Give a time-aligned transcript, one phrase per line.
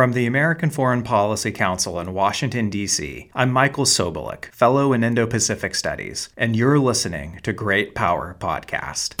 [0.00, 5.26] From the American Foreign Policy Council in Washington, D.C., I'm Michael Sobolik, Fellow in Indo
[5.26, 9.16] Pacific Studies, and you're listening to Great Power Podcast.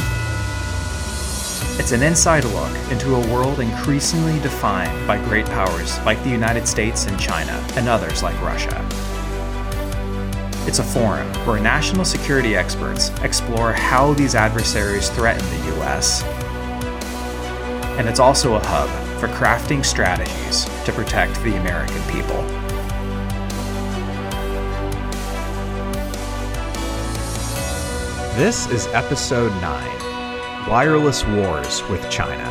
[1.78, 6.66] It's an inside look into a world increasingly defined by great powers like the United
[6.66, 8.82] States and China, and others like Russia.
[10.66, 16.22] It's a forum where national security experts explore how these adversaries threaten the U.S.
[17.98, 22.40] And it's also a hub for crafting strategies to protect the American people.
[28.34, 32.48] This is episode 9 Wireless Wars with China.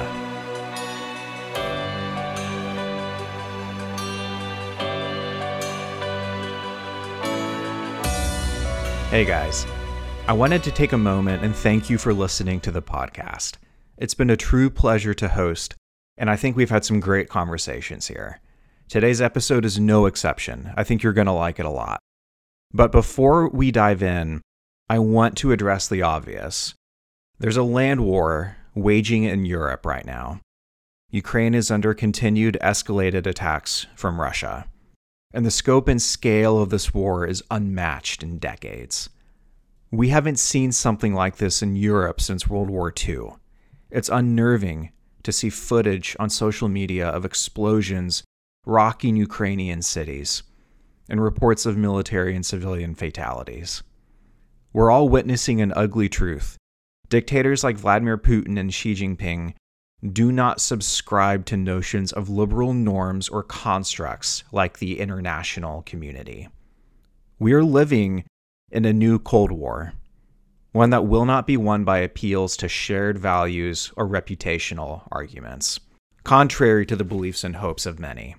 [9.09, 9.65] Hey guys,
[10.27, 13.55] I wanted to take a moment and thank you for listening to the podcast.
[13.98, 15.73] It's been a true pleasure to host
[16.19, 18.41] and I think we've had some great conversations here.
[18.89, 20.71] Today's episode is no exception.
[20.75, 21.99] I think you're going to like it a lot.
[22.73, 24.41] But before we dive in,
[24.89, 26.76] I want to address the obvious.
[27.39, 30.41] There's a land war waging in Europe right now.
[31.09, 34.65] Ukraine is under continued escalated attacks from Russia.
[35.33, 39.09] And the scope and scale of this war is unmatched in decades.
[39.89, 43.35] We haven't seen something like this in Europe since World War II.
[43.89, 44.91] It's unnerving
[45.23, 48.23] to see footage on social media of explosions
[48.65, 50.43] rocking Ukrainian cities
[51.09, 53.84] and reports of military and civilian fatalities.
[54.73, 56.57] We're all witnessing an ugly truth.
[57.09, 59.55] Dictators like Vladimir Putin and Xi Jinping
[60.13, 66.47] do not subscribe to notions of liberal norms or constructs like the international community.
[67.39, 68.25] We are living
[68.72, 69.94] in a new Cold War,
[70.72, 75.79] one that will not be won by appeals to shared values or reputational arguments,
[76.23, 78.35] contrary to the beliefs and hopes of many.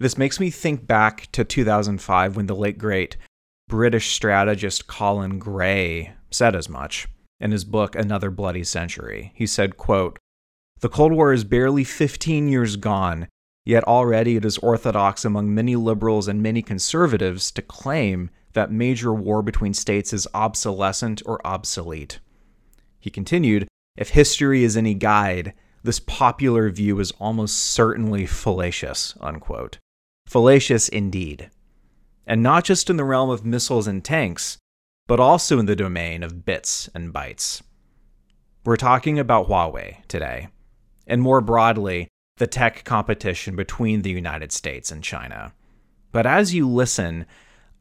[0.00, 3.16] This makes me think back to 2005 when the late great
[3.68, 7.06] British strategist Colin Gray said as much
[7.40, 9.32] in his book Another Bloody Century.
[9.34, 10.18] He said, quote,
[10.80, 13.28] "The Cold War is barely 15 years gone,
[13.64, 19.12] yet already it is orthodox among many liberals and many conservatives to claim that major
[19.12, 22.18] war between states is obsolescent or obsolete.
[22.98, 29.78] He continued, if history is any guide, this popular view is almost certainly fallacious, unquote.
[30.26, 31.50] Fallacious indeed.
[32.26, 34.58] And not just in the realm of missiles and tanks,
[35.06, 37.62] but also in the domain of bits and bytes.
[38.64, 40.48] We're talking about Huawei today,
[41.06, 45.54] and more broadly, the tech competition between the United States and China.
[46.12, 47.26] But as you listen,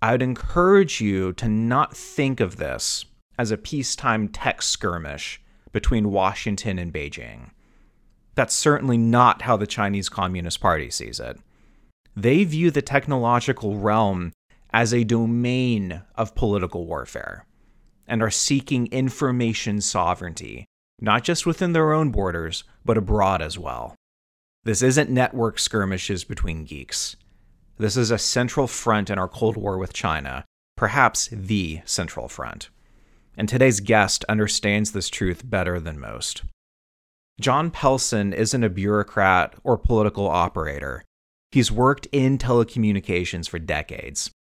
[0.02, 3.06] I would encourage you to not think of this
[3.40, 5.42] as a peacetime tech skirmish
[5.72, 7.52] between Washington and Beijing.
[8.36, 11.38] That's certainly not how the Chinese Communist Party sees it.
[12.16, 14.34] They view the technological realm
[14.72, 17.46] as a domain of political warfare
[18.08, 20.66] and are seeking information sovereignty,
[21.02, 23.96] not just within their own borders, but abroad as well.
[24.64, 27.16] This isn't network skirmishes between geeks.
[27.80, 30.46] This is a central front in our Cold War with China,
[30.76, 32.70] perhaps the central front.
[33.38, 36.44] And today's guest understands this truth better than most.
[37.40, 41.04] John Pelson isn't a bureaucrat or political operator.
[41.52, 44.32] He's worked in telecommunications for decades.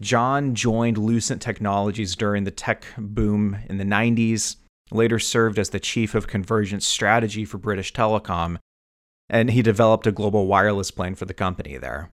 [0.00, 4.56] John joined Lucent Technologies during the tech boom in the 90s,
[4.90, 8.56] later served as the chief of convergence strategy for British Telecom,
[9.28, 12.10] and he developed a global wireless plan for the company there.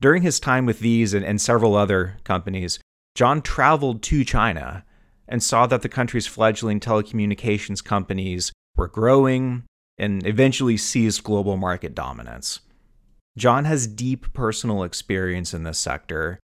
[0.00, 2.78] During his time with these and, and several other companies,
[3.14, 4.84] John traveled to China
[5.26, 9.64] and saw that the country's fledgling telecommunications companies were growing
[9.98, 12.60] and eventually seized global market dominance.
[13.36, 16.38] John has deep personal experience in this sector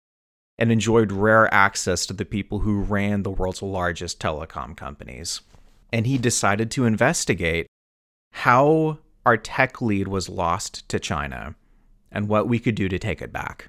[0.59, 5.41] and enjoyed rare access to the people who ran the world's largest telecom companies.
[5.93, 7.67] And he decided to investigate
[8.33, 11.55] how our tech lead was lost to China
[12.15, 13.69] and what we could do to take it back.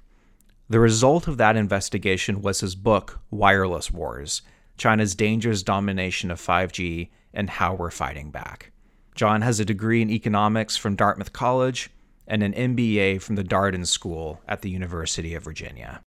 [0.70, 4.42] The result of that investigation was his book, Wireless Wars
[4.78, 8.72] China's Dangerous Domination of 5G and How We're Fighting Back.
[9.16, 11.90] John has a degree in economics from Dartmouth College
[12.28, 16.02] and an MBA from the Darden School at the University of Virginia.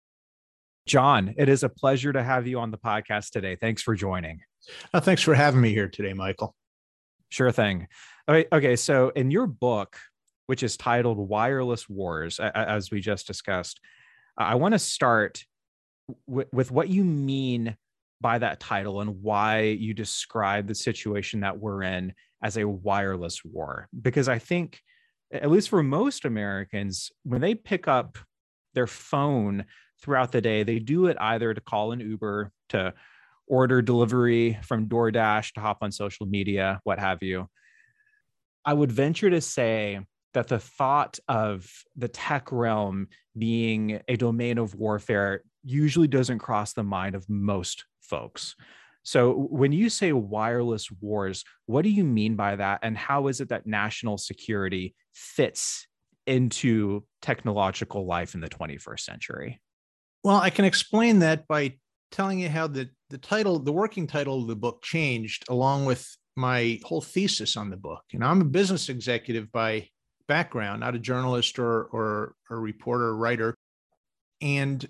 [0.88, 3.56] John, it is a pleasure to have you on the podcast today.
[3.56, 4.41] Thanks for joining.
[4.94, 6.56] Uh, thanks for having me here today, Michael.
[7.29, 7.88] Sure thing.
[8.27, 9.97] Okay, okay, so in your book,
[10.47, 13.79] which is titled Wireless Wars, as we just discussed.
[14.38, 15.45] I want to start
[16.25, 17.77] with what you mean
[18.19, 23.44] by that title and why you describe the situation that we're in as a wireless
[23.44, 23.88] war.
[24.01, 24.81] Because I think
[25.31, 28.17] at least for most Americans, when they pick up
[28.73, 29.65] their phone
[30.01, 32.93] throughout the day, they do it either to call an Uber, to
[33.47, 37.50] order delivery from DoorDash, to hop on social media, what have you.
[38.65, 40.00] I would venture to say
[40.33, 43.07] that the thought of the tech realm
[43.38, 48.56] being a domain of warfare usually doesn't cross the mind of most folks.
[49.03, 52.79] So, when you say wireless wars, what do you mean by that?
[52.83, 55.88] And how is it that national security fits
[56.25, 59.62] into technological life in the 21st century?
[60.24, 61.75] Well, I can explain that by
[62.12, 66.06] telling you how the, the title, the working title of the book changed along with
[66.35, 68.03] my whole thesis on the book.
[68.13, 69.88] And I'm a business executive by
[70.27, 73.56] background, not a journalist or or a reporter or writer.
[74.41, 74.88] And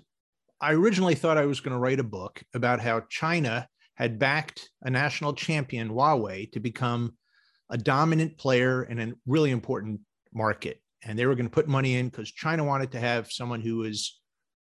[0.60, 4.70] I originally thought I was going to write a book about how China had backed
[4.82, 7.16] a national champion, Huawei, to become
[7.70, 10.00] a dominant player in a really important
[10.32, 10.80] market.
[11.02, 13.78] And they were going to put money in because China wanted to have someone who
[13.78, 14.20] was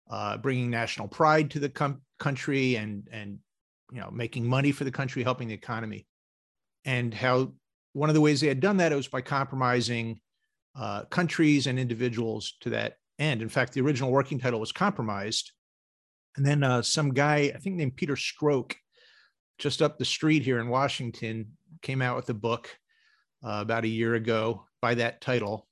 [0.09, 3.39] uh, bringing national pride to the com- country and and
[3.91, 6.07] you know making money for the country, helping the economy.
[6.85, 7.53] And how
[7.93, 10.19] one of the ways they had done that was by compromising
[10.75, 13.41] uh, countries and individuals to that end.
[13.41, 15.51] In fact, the original working title was compromised.
[16.35, 18.73] And then uh, some guy, I think named Peter Strzok,
[19.59, 22.75] just up the street here in Washington, came out with a book
[23.45, 25.67] uh, about a year ago by that title.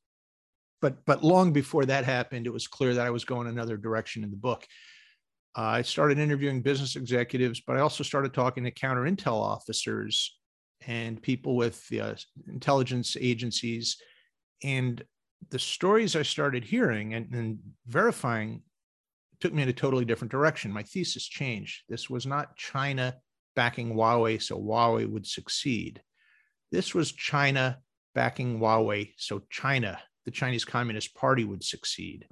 [0.82, 4.24] But but long before that happened, it was clear that I was going another direction
[4.24, 4.66] in the book.
[5.58, 10.38] Uh, I started interviewing business executives, but I also started talking to counter intel officers
[10.88, 12.16] and people with uh,
[12.48, 13.98] intelligence agencies
[14.64, 15.04] and
[15.50, 18.62] the stories I started hearing and, and verifying
[19.40, 20.72] took me in a totally different direction.
[20.72, 21.84] My thesis changed.
[21.90, 23.16] This was not China
[23.56, 26.02] backing Huawei so Huawei would succeed.
[26.72, 27.80] This was China
[28.16, 32.28] backing Huawei so China, the Chinese Communist Party, would succeed.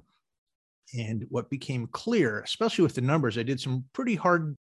[0.96, 4.56] And what became clear, especially with the numbers, I did some pretty hard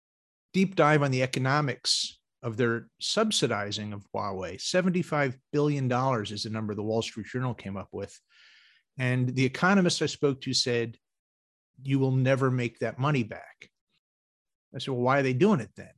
[0.52, 4.56] deep dive on the economics of their subsidizing of Huawei.
[4.56, 5.90] $75 billion
[6.22, 8.18] is the number the Wall Street Journal came up with.
[8.98, 10.96] And the economist I spoke to said,
[11.82, 13.70] You will never make that money back.
[14.74, 15.90] I said, Well, why are they doing it then?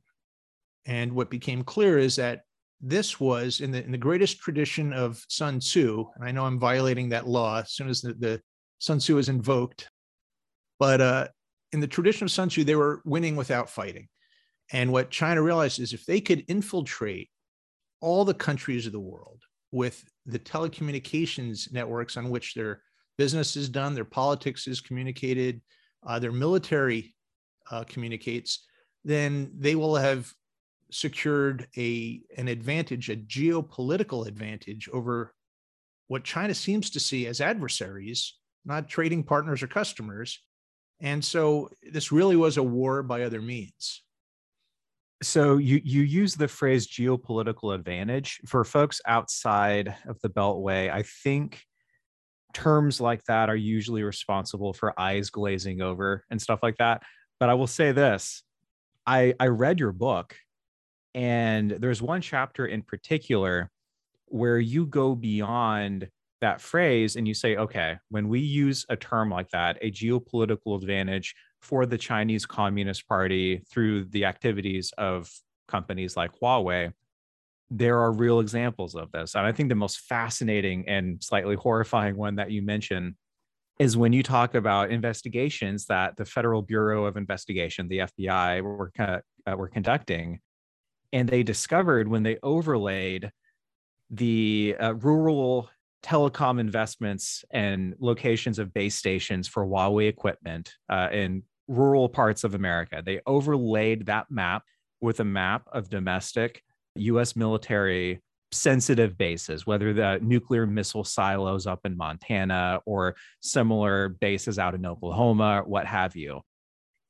[0.85, 2.41] And what became clear is that
[2.81, 6.05] this was in the, in the greatest tradition of Sun Tzu.
[6.15, 8.41] And I know I'm violating that law as soon as the, the
[8.79, 9.89] Sun Tzu is invoked.
[10.79, 11.27] But uh,
[11.73, 14.07] in the tradition of Sun Tzu, they were winning without fighting.
[14.71, 17.29] And what China realized is if they could infiltrate
[18.01, 22.81] all the countries of the world with the telecommunications networks on which their
[23.17, 25.61] business is done, their politics is communicated,
[26.07, 27.15] uh, their military
[27.71, 28.65] uh, communicates,
[29.03, 30.31] then they will have
[30.91, 35.33] secured a an advantage, a geopolitical advantage over
[36.07, 38.35] what China seems to see as adversaries,
[38.65, 40.41] not trading partners or customers.
[40.99, 44.01] And so this really was a war by other means
[45.21, 48.39] so you you use the phrase geopolitical advantage.
[48.45, 51.63] For folks outside of the beltway i think
[52.53, 57.03] terms like that are usually responsible for eyes glazing over and stuff like that.
[57.39, 58.43] But i will say this
[59.05, 60.35] i i read your book
[61.15, 63.71] and there's one chapter in particular
[64.27, 66.07] where you go beyond
[66.41, 70.75] that phrase and you say okay when we use a term like that a geopolitical
[70.75, 75.29] advantage for the Chinese Communist Party through the activities of
[75.67, 76.93] companies like Huawei,
[77.69, 79.35] there are real examples of this.
[79.35, 83.15] And I think the most fascinating and slightly horrifying one that you mentioned
[83.77, 88.91] is when you talk about investigations that the Federal Bureau of Investigation, the FBI, were,
[88.99, 89.19] uh,
[89.55, 90.39] were conducting.
[91.13, 93.31] And they discovered when they overlaid
[94.09, 95.69] the uh, rural
[96.03, 102.55] telecom investments and locations of base stations for Huawei equipment uh, in rural parts of
[102.55, 103.01] America.
[103.05, 104.63] They overlaid that map
[104.99, 106.63] with a map of domestic
[106.95, 108.21] US military
[108.51, 114.85] sensitive bases, whether the nuclear missile silos up in Montana or similar bases out in
[114.85, 116.41] Oklahoma, what have you.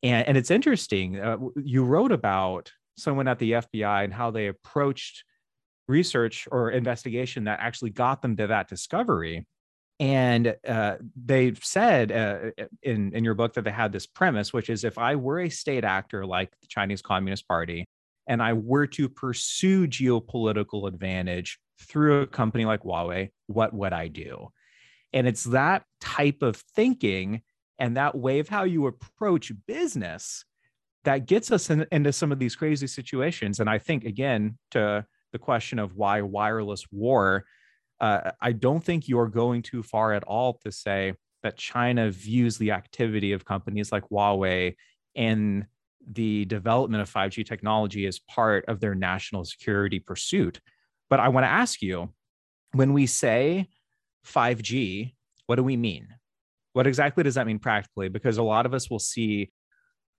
[0.03, 4.47] And, and it's interesting, uh, you wrote about someone at the FBI and how they
[4.47, 5.23] approached
[5.87, 9.45] research or investigation that actually got them to that discovery
[9.99, 12.51] and uh, they said uh,
[12.83, 15.49] in in your book that they had this premise, which is if I were a
[15.49, 17.85] state actor like the Chinese Communist Party,
[18.27, 24.07] and I were to pursue geopolitical advantage through a company like Huawei, what would I
[24.07, 24.49] do?
[25.11, 27.41] And it's that type of thinking
[27.79, 30.45] and that way of how you approach business
[31.05, 33.59] that gets us in, into some of these crazy situations.
[33.59, 37.45] And I think again to the question of why wireless war
[37.99, 41.13] uh, I don't think you're going too far at all to say
[41.43, 44.75] that China views the activity of companies like Huawei
[45.15, 45.65] and
[46.11, 50.59] the development of 5G technology as part of their national security pursuit.
[51.09, 52.09] But I want to ask you
[52.73, 53.67] when we say
[54.25, 55.13] 5G,
[55.47, 56.07] what do we mean?
[56.73, 58.09] What exactly does that mean practically?
[58.09, 59.51] Because a lot of us will see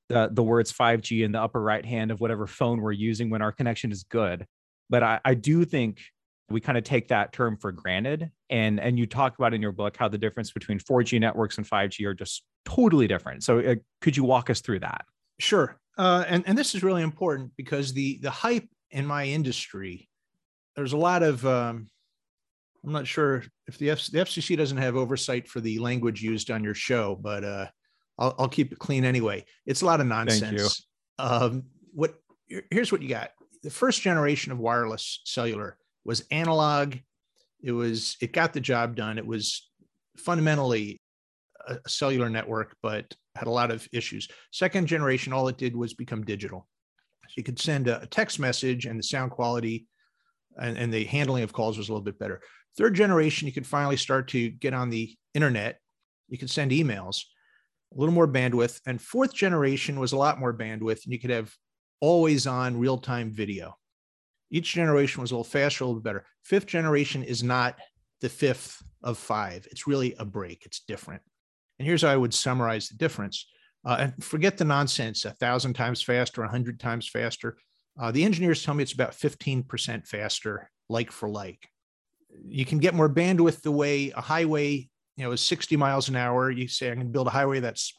[0.08, 3.42] the, the words 5G in the upper right hand of whatever phone we're using when
[3.42, 4.46] our connection is good.
[4.88, 6.00] But I, I do think
[6.50, 8.30] we kind of take that term for granted.
[8.50, 11.68] And, and you talk about in your book how the difference between 4G networks and
[11.68, 13.44] 5G are just totally different.
[13.44, 15.04] So uh, could you walk us through that?
[15.38, 15.78] Sure.
[15.96, 20.08] Uh, and, and this is really important because the, the hype in my industry,
[20.74, 21.88] there's a lot of, um,
[22.84, 26.50] I'm not sure if the, F- the FCC doesn't have oversight for the language used
[26.50, 27.66] on your show, but uh,
[28.18, 29.44] I'll, I'll keep it clean anyway.
[29.66, 30.86] It's a lot of nonsense.
[31.18, 32.14] Um, what
[32.70, 33.30] here's what you got:
[33.62, 35.76] the first generation of wireless cellular
[36.10, 36.96] was analog.
[37.62, 39.16] It was it got the job done.
[39.16, 39.70] It was
[40.18, 41.00] fundamentally
[41.68, 44.26] a, cellular network, but had a lot of issues.
[44.50, 46.66] Second generation, all it did was become digital.
[47.28, 49.86] So you could send a, a text message, and the sound quality
[50.60, 52.40] and, and the handling of calls was a little bit better.
[52.76, 55.78] Third generation, you could finally start to get on the internet.
[56.28, 57.22] You could send emails
[57.94, 58.80] a little more bandwidth.
[58.84, 61.54] And fourth generation was a lot more bandwidth, and you could have
[62.00, 63.76] always on real time video.
[64.50, 66.24] Each generation was a little faster, a little better.
[66.44, 67.78] Fifth generation is not
[68.20, 69.66] the fifth of five.
[69.70, 71.22] It's really a break, it's different.
[71.78, 73.46] And here's how I would summarize the difference.
[73.84, 77.56] Uh, and forget the nonsense a thousand times faster, a hundred times faster.
[77.98, 81.66] Uh, the engineers tell me it's about 15% faster, like for like.
[82.46, 84.90] You can get more bandwidth the way a highway
[85.20, 87.60] you know is 60 miles an hour you say i'm going to build a highway
[87.60, 87.92] that's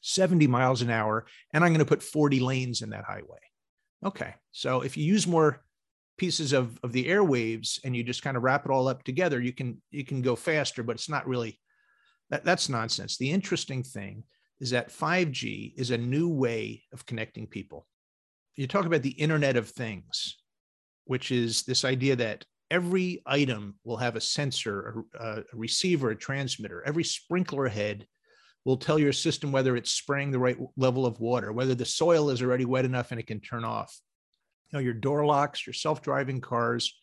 [0.00, 3.38] 70 miles an hour and i'm going to put 40 lanes in that highway
[4.04, 5.62] okay so if you use more
[6.18, 9.40] pieces of, of the airwaves and you just kind of wrap it all up together
[9.40, 11.58] you can you can go faster but it's not really
[12.30, 14.22] that, that's nonsense the interesting thing
[14.60, 17.86] is that 5g is a new way of connecting people
[18.56, 20.36] you talk about the internet of things
[21.04, 26.16] which is this idea that every item will have a sensor, a, a, receiver, a
[26.16, 26.82] transmitter.
[26.86, 28.06] Every sprinkler head
[28.64, 32.30] will tell your system whether it's spraying the right level of water, whether the soil
[32.30, 33.98] is already wet enough and it can turn off.
[34.70, 36.94] You know, your door locks, your self-driving cars,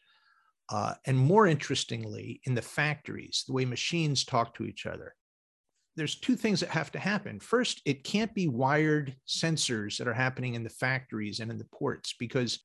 [0.69, 5.13] uh, and more interestingly, in the factories, the way machines talk to each other.
[5.95, 7.39] There's two things that have to happen.
[7.39, 11.67] First, it can't be wired sensors that are happening in the factories and in the
[11.73, 12.59] ports because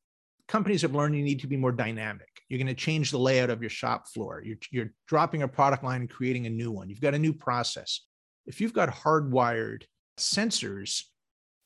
[0.48, 2.28] companies have learned you need to be more dynamic.
[2.48, 4.42] You're going to change the layout of your shop floor.
[4.44, 6.90] You're, you're dropping a product line and creating a new one.
[6.90, 8.00] You've got a new process.
[8.46, 9.84] If you've got hardwired
[10.18, 11.04] sensors,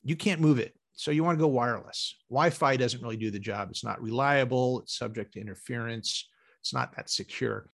[0.03, 0.75] you can't move it.
[0.95, 2.15] So you want to go wireless.
[2.29, 3.69] Wi Fi doesn't really do the job.
[3.69, 6.27] It's not reliable, it's subject to interference,
[6.61, 7.69] it's not that secure.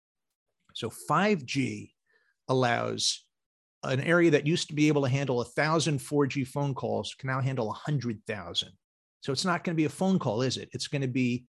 [0.74, 1.92] So 5G
[2.48, 3.24] allows
[3.84, 7.42] an area that used to be able to handle 1,000 4G phone calls can now
[7.42, 8.70] handle 100,000.
[9.22, 10.70] So it's not going to be a phone call, is it?
[10.74, 11.46] It's going to be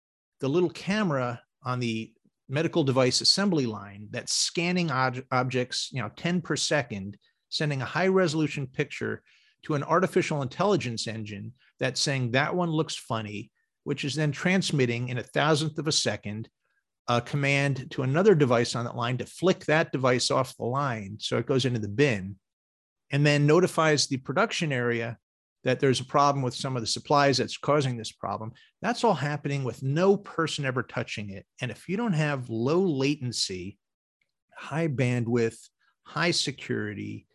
[0.40, 2.12] the little camera on the
[2.48, 7.16] medical device assembly line that's scanning ob- objects, you know, 10 per second,
[7.48, 9.22] sending a high resolution picture
[9.66, 13.50] to an artificial intelligence engine that's saying that one looks funny,
[13.82, 16.48] which is then transmitting in a thousandth of a second
[17.08, 21.16] a command to another device on that line to flick that device off the line
[21.20, 22.36] so it goes into the bin
[23.10, 25.18] and then notifies the production area
[25.64, 28.52] that there's a problem with some of the supplies that's causing this problem.
[28.82, 31.44] That's all happening with no person ever touching it.
[31.60, 33.78] And if you don't have low latency,
[34.56, 35.58] high bandwidth,
[36.04, 37.25] high security,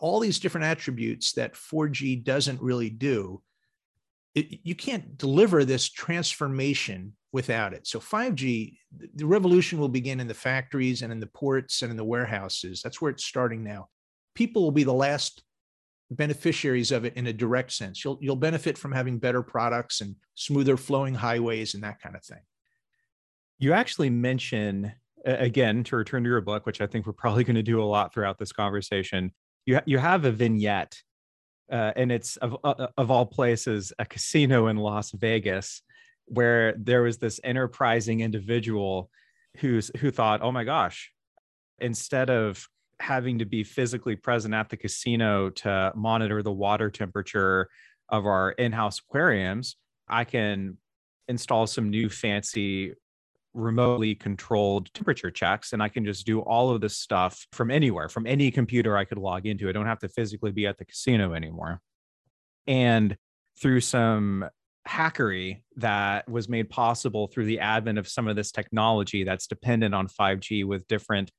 [0.00, 3.42] all these different attributes that 4G doesn't really do,
[4.34, 7.86] it, you can't deliver this transformation without it.
[7.86, 8.76] So 5G,
[9.14, 12.82] the revolution will begin in the factories and in the ports and in the warehouses.
[12.82, 13.88] That's where it's starting now.
[14.34, 15.42] People will be the last
[16.10, 18.04] beneficiaries of it in a direct sense.
[18.04, 22.24] You'll you'll benefit from having better products and smoother flowing highways and that kind of
[22.24, 22.40] thing.
[23.58, 24.92] You actually mention
[25.24, 27.84] again to return to your book, which I think we're probably going to do a
[27.84, 29.32] lot throughout this conversation.
[29.66, 30.96] You you have a vignette,
[31.70, 35.82] uh, and it's of uh, of all places a casino in Las Vegas,
[36.26, 39.10] where there was this enterprising individual
[39.58, 41.12] who's who thought, oh my gosh,
[41.78, 42.66] instead of
[43.00, 47.68] having to be physically present at the casino to monitor the water temperature
[48.10, 49.76] of our in-house aquariums
[50.08, 50.76] i can
[51.28, 52.92] install some new fancy
[53.52, 58.08] remotely controlled temperature checks and i can just do all of this stuff from anywhere
[58.08, 60.84] from any computer i could log into i don't have to physically be at the
[60.84, 61.80] casino anymore
[62.66, 63.16] and
[63.60, 64.48] through some
[64.88, 69.94] hackery that was made possible through the advent of some of this technology that's dependent
[69.94, 71.30] on 5G with different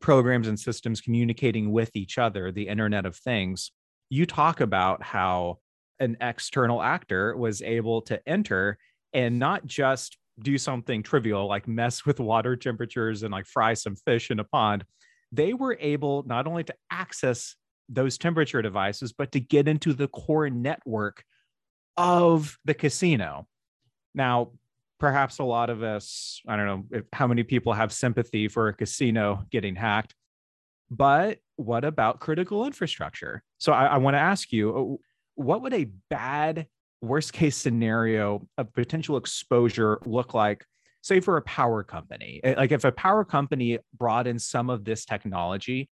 [0.00, 3.72] programs and systems communicating with each other, the Internet of Things.
[4.08, 5.58] You talk about how
[5.98, 8.78] an external actor was able to enter
[9.12, 13.96] and not just do something trivial like mess with water temperatures and like fry some
[13.96, 14.84] fish in a pond.
[15.32, 17.54] They were able not only to access
[17.88, 21.24] those temperature devices, but to get into the core network
[21.96, 23.46] of the casino.
[24.14, 24.52] Now,
[24.98, 28.68] perhaps a lot of us, I don't know if, how many people have sympathy for
[28.68, 30.14] a casino getting hacked,
[30.90, 33.42] but what about critical infrastructure?
[33.58, 36.66] So I, I want to ask you, uh, what would a bad
[37.02, 40.64] worst case scenario of potential exposure look like
[41.02, 42.40] say for a power company.
[42.44, 45.88] Eh, like if a power company brought in some of this technology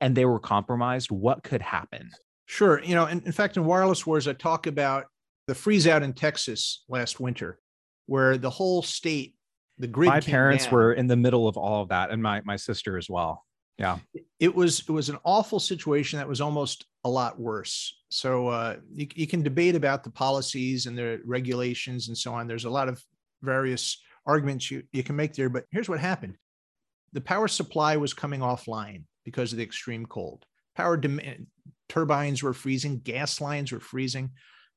[0.00, 2.10] and they were compromised what could happen?
[2.46, 2.82] Sure.
[2.82, 5.06] You know in, in fact in wireless wars i talk about
[5.48, 7.58] the freeze out in texas last winter
[8.06, 9.34] where the whole state
[9.78, 10.74] the grid my parents down.
[10.74, 13.44] were in the middle of all of that and my my sister as well.
[13.78, 13.98] Yeah.
[14.38, 18.76] It was it was an awful situation that was almost a lot worse so uh,
[18.94, 22.46] you, you can debate about the policies and the regulations and so on.
[22.46, 23.02] There's a lot of
[23.40, 26.36] various arguments you, you can make there but here's what happened.
[27.14, 30.44] The power supply was coming offline because of the extreme cold.
[30.76, 31.46] Power demand
[31.88, 34.30] turbines were freezing gas lines were freezing.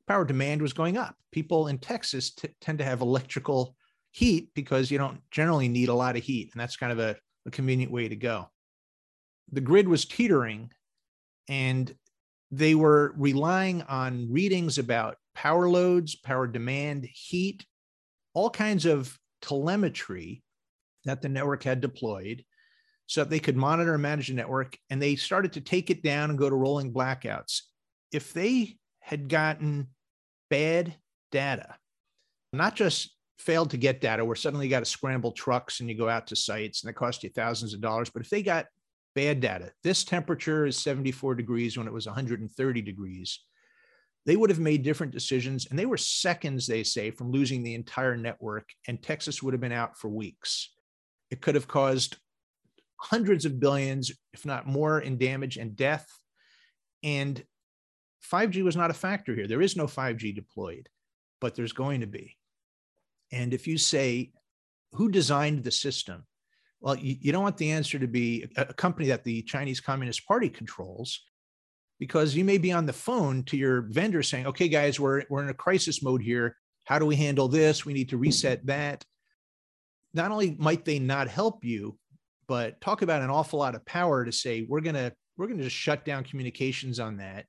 [0.07, 1.15] Power demand was going up.
[1.31, 3.75] People in texas t- tend to have electrical
[4.11, 7.17] heat because you don't generally need a lot of heat and that's kind of a,
[7.45, 8.49] a convenient way to go.
[9.51, 10.71] The grid was teetering
[11.49, 11.93] and
[12.51, 17.65] they were relying on readings about power loads, power demand, heat,
[18.33, 20.43] all kinds of telemetry
[21.05, 22.43] that the network had deployed
[23.07, 24.77] so that they could monitor and manage the network.
[24.89, 27.61] And they started to take it down and go to rolling blackouts.
[28.11, 29.87] If they had gotten
[30.49, 30.95] bad
[31.31, 31.75] data,
[32.53, 35.95] not just failed to get data where suddenly you got to scramble trucks and you
[35.95, 38.65] go out to sites and it cost you thousands of dollars, but if they got
[39.15, 39.71] bad data.
[39.83, 43.39] This temperature is 74 degrees when it was 130 degrees.
[44.25, 47.75] They would have made different decisions, and they were seconds, they say, from losing the
[47.75, 50.73] entire network, and Texas would have been out for weeks.
[51.31, 52.17] It could have caused
[52.99, 56.07] hundreds of billions, if not more, in damage and death.
[57.03, 57.43] And
[58.31, 59.47] 5G was not a factor here.
[59.47, 60.89] There is no 5G deployed,
[61.39, 62.35] but there's going to be.
[63.31, 64.31] And if you say,
[64.93, 66.25] who designed the system?
[66.81, 69.79] Well, you, you don't want the answer to be a, a company that the Chinese
[69.79, 71.21] Communist Party controls,
[71.99, 75.43] because you may be on the phone to your vendor saying, okay, guys, we're, we're
[75.43, 76.57] in a crisis mode here.
[76.85, 77.85] How do we handle this?
[77.85, 79.03] We need to reset that.
[80.13, 81.97] Not only might they not help you,
[82.47, 85.75] but talk about an awful lot of power to say we're gonna we're gonna just
[85.75, 87.45] shut down communications on that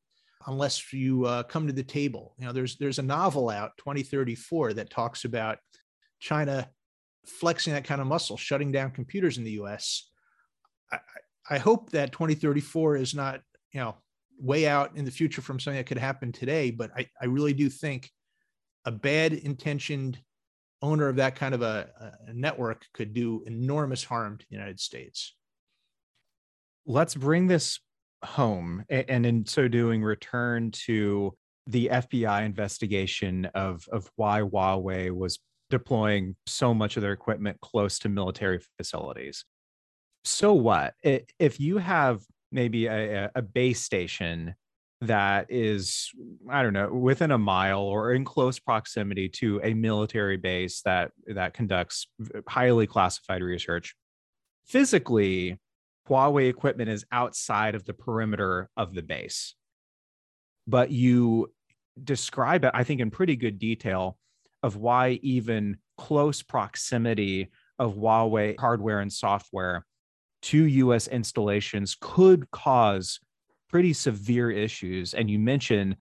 [0.46, 2.34] unless you uh, come to the table.
[2.38, 5.58] You know, there's there's a novel out 2034 that talks about
[6.20, 6.68] China
[7.26, 10.10] flexing that kind of muscle, shutting down computers in the US.
[10.92, 10.98] I,
[11.50, 13.40] I hope that 2034 is not,
[13.72, 13.96] you know,
[14.38, 17.54] way out in the future from something that could happen today, but I, I really
[17.54, 18.10] do think
[18.84, 20.18] a bad intentioned
[20.82, 21.88] owner of that kind of a,
[22.28, 25.34] a network could do enormous harm to the United States.
[26.86, 27.80] Let's bring this
[28.24, 31.34] home and in so doing return to
[31.66, 37.98] the FBI investigation of of why Huawei was deploying so much of their equipment close
[38.00, 39.44] to military facilities.
[40.24, 40.94] So what?
[41.02, 42.20] If you have
[42.52, 44.54] maybe a, a base station
[45.02, 46.10] that is,
[46.50, 51.10] I don't know, within a mile or in close proximity to a military base that
[51.26, 52.06] that conducts
[52.48, 53.94] highly classified research,
[54.66, 55.58] physically,
[56.08, 59.54] Huawei equipment is outside of the perimeter of the base.
[60.66, 61.52] But you
[62.02, 64.16] describe it, I think, in pretty good detail
[64.66, 69.86] of why even close proximity of Huawei hardware and software
[70.42, 73.20] to US installations could cause
[73.70, 75.14] pretty severe issues.
[75.14, 75.96] And you mentioned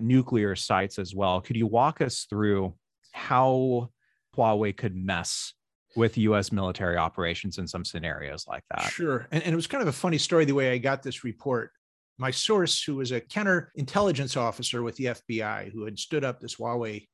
[0.00, 1.40] nuclear sites as well.
[1.40, 2.74] Could you walk us through
[3.12, 3.90] how
[4.36, 5.54] Huawei could mess
[5.94, 8.90] with US military operations in some scenarios like that?
[8.90, 9.28] Sure.
[9.30, 11.70] And, and, it was kind of a funny story the way I got this report.
[12.18, 16.56] My source, who was a counterintelligence officer with the FBI, who had stood up this
[16.56, 17.06] Huawei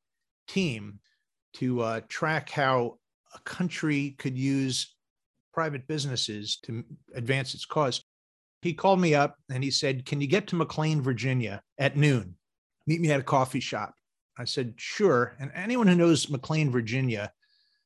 [0.46, 1.00] team
[1.54, 2.98] to uh, track how
[3.35, 4.94] a country could use
[5.52, 8.02] private businesses to advance its cause.
[8.62, 12.37] He called me up and he said, Can you get to McLean, Virginia at noon?
[12.87, 13.94] Meet me at a coffee shop.
[14.38, 15.37] I said, Sure.
[15.38, 17.30] And anyone who knows McLean, Virginia,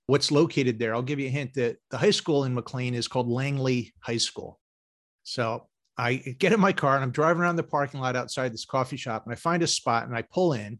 [0.06, 3.08] what's located there, I'll give you a hint that the high school in McLean is
[3.08, 4.58] called Langley High School.
[5.24, 5.66] So
[5.98, 8.96] I get in my car and I'm driving around the parking lot outside this coffee
[8.96, 10.78] shop and I find a spot and I pull in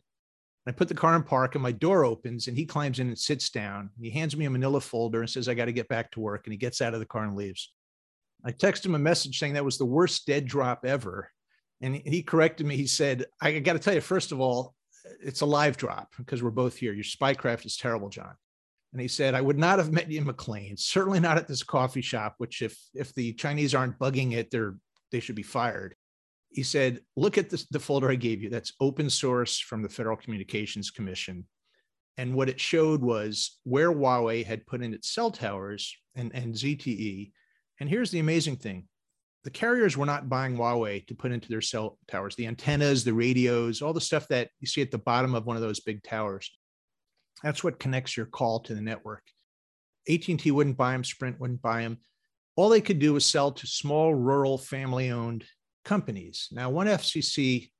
[0.69, 3.19] I put the car in park and my door opens and he climbs in and
[3.19, 3.91] sits down.
[4.01, 6.47] He hands me a manila folder and says, I got to get back to work.
[6.47, 7.73] And he gets out of the car and leaves.
[8.45, 11.31] I text him a message saying that was the worst dead drop ever.
[11.81, 12.77] And he corrected me.
[12.77, 14.75] He said, I got to tell you, first of all,
[15.23, 16.93] it's a live drop because we're both here.
[16.93, 18.35] Your spycraft is terrible, John.
[18.93, 21.63] And he said, I would not have met you in McLean, certainly not at this
[21.63, 24.77] coffee shop, which if if the Chinese aren't bugging it, they're
[25.13, 25.95] they should be fired.
[26.51, 28.49] He said, look at this, the folder I gave you.
[28.49, 31.47] That's open source from the Federal Communications Commission.
[32.17, 36.55] And what it showed was where Huawei had put in its cell towers and, and
[36.55, 37.31] ZTE.
[37.81, 38.89] And here's the amazing thing
[39.45, 43.15] the carriers were not buying Huawei to put into their cell towers, the antennas, the
[43.15, 46.03] radios, all the stuff that you see at the bottom of one of those big
[46.03, 46.51] towers.
[47.43, 49.23] That's what connects your call to the network.
[50.09, 51.99] AT&T wouldn't buy them, Sprint wouldn't buy them.
[52.57, 55.45] All they could do was sell to small, rural, family-owned
[55.89, 56.49] companies.
[56.53, 57.71] Now, one FCC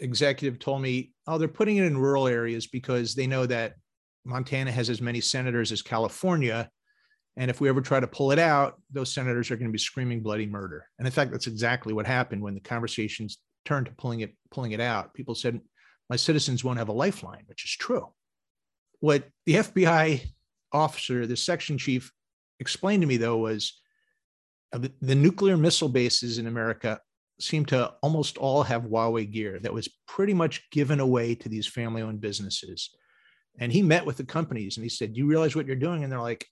[0.00, 3.74] executive told me, "Oh, they're putting it in rural areas because they know that
[4.24, 6.68] Montana has as many senators as California,
[7.36, 9.78] and if we ever try to pull it out, those senators are going to be
[9.78, 13.92] screaming bloody murder." And in fact, that's exactly what happened when the conversations turned to
[13.92, 15.14] pulling it pulling it out.
[15.14, 15.60] People said,
[16.10, 18.12] "My citizens won't have a lifeline," which is true
[19.04, 20.22] what the FBI
[20.72, 22.10] officer, the section chief,
[22.58, 23.78] explained to me though was
[24.72, 26.98] uh, the, the nuclear missile bases in America
[27.40, 31.66] seem to almost all have Huawei gear that was pretty much given away to these
[31.66, 32.90] family owned businesses.
[33.58, 36.02] And he met with the companies and he said, Do you realize what you're doing?
[36.02, 36.46] And they're like,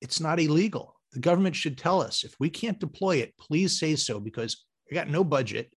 [0.00, 0.94] It's not illegal.
[1.12, 4.94] The government should tell us if we can't deploy it, please say so because I
[4.94, 5.72] got no budget.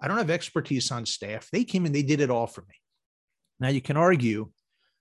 [0.00, 1.48] I don't have expertise on staff.
[1.50, 2.74] They came and they did it all for me.
[3.58, 4.50] Now you can argue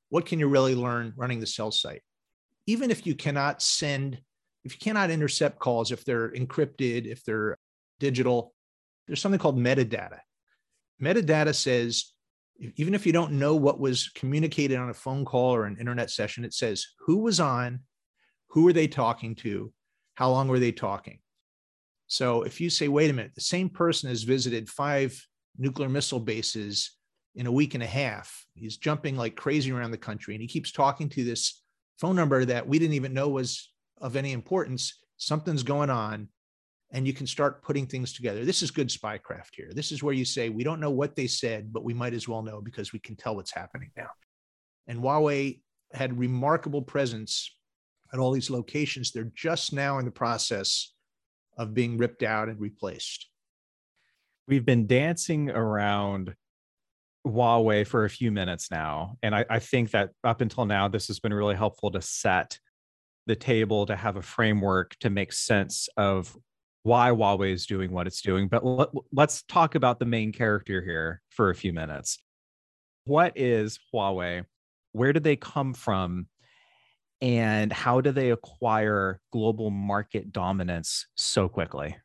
[0.09, 2.01] what can you really learn running the cell site?
[2.67, 4.19] Even if you cannot send,
[4.63, 7.57] if you cannot intercept calls, if they're encrypted, if they're
[7.99, 8.54] digital,
[9.07, 10.19] there's something called metadata.
[11.01, 12.11] Metadata says,
[12.77, 16.09] even if you don't know what was communicated on a phone call or an internet
[16.09, 17.81] session, it says who was on,
[18.47, 19.71] who were they talking to,
[20.13, 21.19] how long were they talking.
[22.07, 25.21] So if you say, wait a minute, the same person has visited five
[25.57, 26.91] nuclear missile bases
[27.35, 28.45] in a week and a half.
[28.53, 31.61] He's jumping like crazy around the country and he keeps talking to this
[31.99, 35.01] phone number that we didn't even know was of any importance.
[35.17, 36.29] Something's going on.
[36.91, 38.45] And you can start putting things together.
[38.45, 39.71] This is good spycraft here.
[39.73, 42.27] This is where you say, we don't know what they said, but we might as
[42.27, 44.09] well know because we can tell what's happening now.
[44.87, 45.61] And Huawei
[45.93, 47.51] had remarkable presence
[48.13, 49.11] at all these locations.
[49.11, 50.93] They're just now in the process
[51.57, 53.27] of being ripped out and replaced.
[54.47, 56.35] We've been dancing around
[57.25, 59.17] Huawei for a few minutes now.
[59.23, 62.59] And I, I, think that up until now, this has been really helpful to set
[63.25, 66.37] the table to have a framework to make sense of
[66.85, 68.47] why Huawei is doing what it's doing.
[68.47, 72.19] But let, let's talk about the main character here for a few minutes.
[73.05, 74.45] What is Huawei?
[74.91, 76.27] Where did they come from?
[77.21, 81.97] And how do they acquire global market dominance so quickly?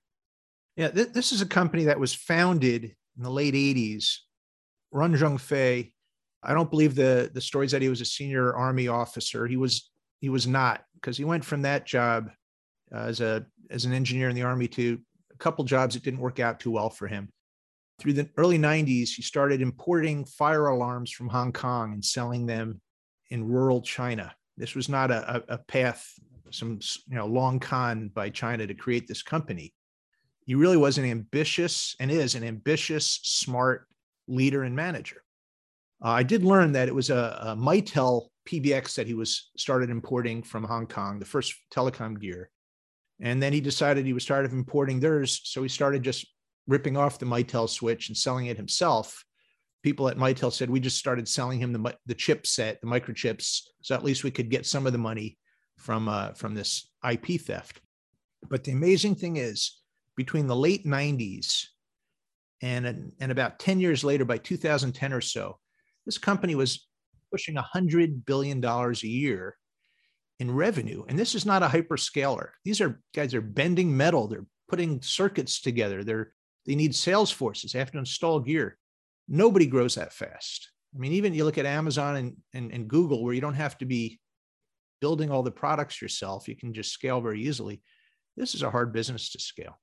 [0.77, 4.17] Yeah, th- this is a company that was founded in the late 80s
[4.93, 5.93] Ren Zhengfei,
[6.43, 9.47] I don't believe the the stories that he was a senior army officer.
[9.47, 9.91] He was
[10.21, 12.31] he was not because he went from that job
[12.95, 14.99] uh, as a as an engineer in the army to
[15.33, 17.29] a couple jobs that didn't work out too well for him.
[18.01, 22.81] Through the early 90s, he started importing fire alarms from Hong Kong and selling them
[23.29, 24.35] in rural China.
[24.57, 26.07] This was not a, a path,
[26.51, 29.75] some you know long con by China to create this company.
[30.47, 33.87] He really was an ambitious and is an ambitious, smart
[34.27, 35.23] leader and manager.
[36.03, 39.91] Uh, I did learn that it was a, a Mitel PBX that he was started
[39.91, 42.51] importing from Hong Kong, the first telecom gear.
[43.21, 45.41] And then he decided he was tired of importing theirs.
[45.45, 46.27] So he started just
[46.67, 49.25] ripping off the Mitel switch and selling it himself.
[49.83, 53.63] People at Mitel said, we just started selling him the, the chipset, the microchips.
[53.83, 55.39] So at least we could get some of the money
[55.79, 57.81] from, uh, from this IP theft.
[58.49, 59.81] But the amazing thing is,
[60.17, 61.67] between the late 90s
[62.63, 65.59] and, and about 10 years later, by 2010 or so,
[66.05, 66.87] this company was
[67.31, 69.57] pushing $100 billion a year
[70.41, 71.05] in revenue.
[71.07, 72.49] And this is not a hyperscaler.
[72.65, 74.27] These are guys are bending metal.
[74.27, 76.03] They're putting circuits together.
[76.03, 76.33] They're,
[76.67, 77.73] they need sales forces.
[77.73, 78.79] They have to install gear.
[79.29, 80.71] Nobody grows that fast.
[80.95, 83.79] I mean, even you look at Amazon and, and, and Google, where you don't have
[83.79, 84.19] to be
[85.01, 87.83] building all the products yourself, you can just scale very easily.
[88.37, 89.79] This is a hard business to scale.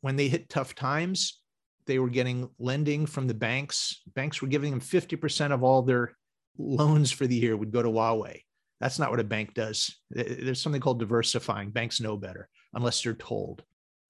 [0.00, 1.40] When they hit tough times,
[1.86, 4.02] they were getting lending from the banks.
[4.14, 6.16] Banks were giving them 50% of all their
[6.58, 8.40] loans for the year would go to Huawei.
[8.82, 9.96] That's not what a bank does.
[10.10, 11.70] There's something called diversifying.
[11.70, 13.62] Banks know better unless they're told.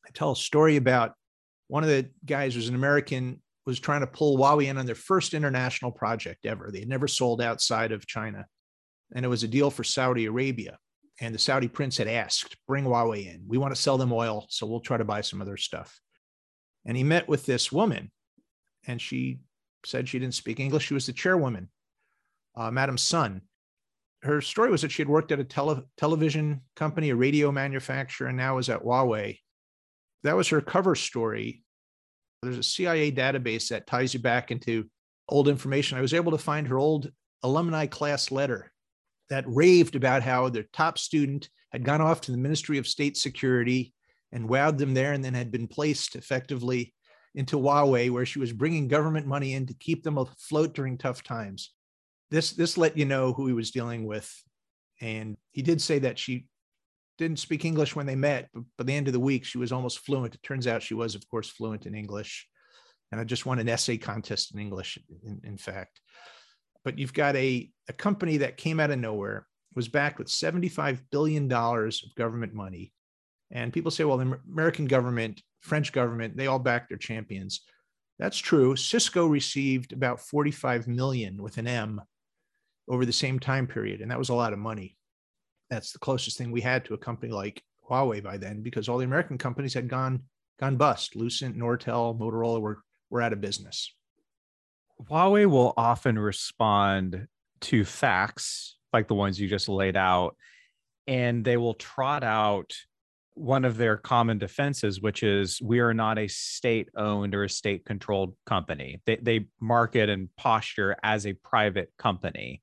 [0.06, 1.12] I tell a story about
[1.68, 4.94] one of the guys was an American was trying to pull Huawei in on their
[4.94, 6.70] first international project ever.
[6.72, 8.46] They had never sold outside of China.
[9.14, 10.78] And it was a deal for Saudi Arabia.
[11.20, 13.44] And the Saudi prince had asked, bring Huawei in.
[13.46, 16.00] We want to sell them oil, so we'll try to buy some other stuff.
[16.86, 18.10] And he met with this woman,
[18.86, 19.40] and she
[19.84, 20.86] said she didn't speak English.
[20.86, 21.68] She was the chairwoman,
[22.56, 23.42] uh, Madam Sun.
[24.22, 28.28] Her story was that she had worked at a tele- television company, a radio manufacturer,
[28.28, 29.38] and now is at Huawei.
[30.22, 31.62] That was her cover story
[32.42, 34.86] there's a CIA database that ties you back into
[35.28, 35.96] old information.
[35.96, 37.10] I was able to find her old
[37.42, 38.72] alumni class letter
[39.30, 43.16] that raved about how their top student had gone off to the Ministry of State
[43.16, 43.94] Security
[44.32, 46.92] and wowed them there and then had been placed effectively
[47.34, 51.22] into Huawei, where she was bringing government money in to keep them afloat during tough
[51.22, 51.72] times.
[52.32, 54.34] This, this let you know who he was dealing with.
[55.02, 56.46] And he did say that she
[57.18, 59.70] didn't speak English when they met, but by the end of the week, she was
[59.70, 60.34] almost fluent.
[60.34, 62.48] It turns out she was, of course, fluent in English.
[63.10, 66.00] And I just won an essay contest in English, in, in fact.
[66.86, 71.00] But you've got a, a company that came out of nowhere, was backed with $75
[71.10, 72.94] billion of government money.
[73.50, 77.60] And people say, well, the American government, French government, they all back their champions.
[78.18, 78.74] That's true.
[78.74, 82.00] Cisco received about 45 million with an M
[82.92, 84.96] over the same time period, and that was a lot of money
[85.72, 88.98] that's the closest thing we had to a company like Huawei by then, because all
[88.98, 90.20] the American companies had gone
[90.60, 91.16] gone bust.
[91.16, 93.94] Lucent, Nortel, Motorola were were out of business.
[95.10, 97.26] Huawei will often respond
[97.62, 100.36] to facts like the ones you just laid out,
[101.06, 102.74] and they will trot out
[103.34, 107.48] one of their common defenses, which is we are not a state owned or a
[107.48, 109.00] state controlled company.
[109.06, 112.60] They, they market and posture as a private company.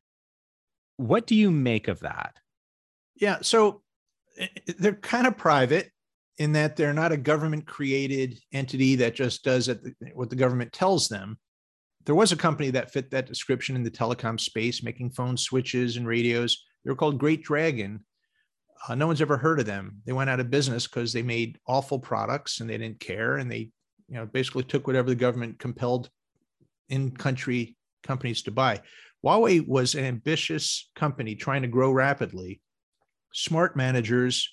[0.99, 2.35] What do you make of that?
[3.15, 3.37] Yeah.
[3.41, 3.83] So
[4.37, 5.91] eh, eh, they're kind of private
[6.39, 9.69] in that they're not a government created entity that just does
[10.13, 11.39] what the government tells them.
[12.05, 15.95] There was a company that fit that description in the telecom space, making phone switches
[15.95, 16.65] and radios.
[16.83, 18.03] They were called Great Dragon.
[18.89, 20.01] Uh, no one's ever heard of them.
[20.05, 23.37] They went out of business because they made awful products and they didn't care.
[23.37, 23.69] And they,
[24.09, 26.09] you know, basically took whatever the government compelled
[26.89, 28.81] in country companies to buy.
[29.25, 32.61] Huawei was an ambitious company trying to grow rapidly
[33.33, 34.49] smart managers,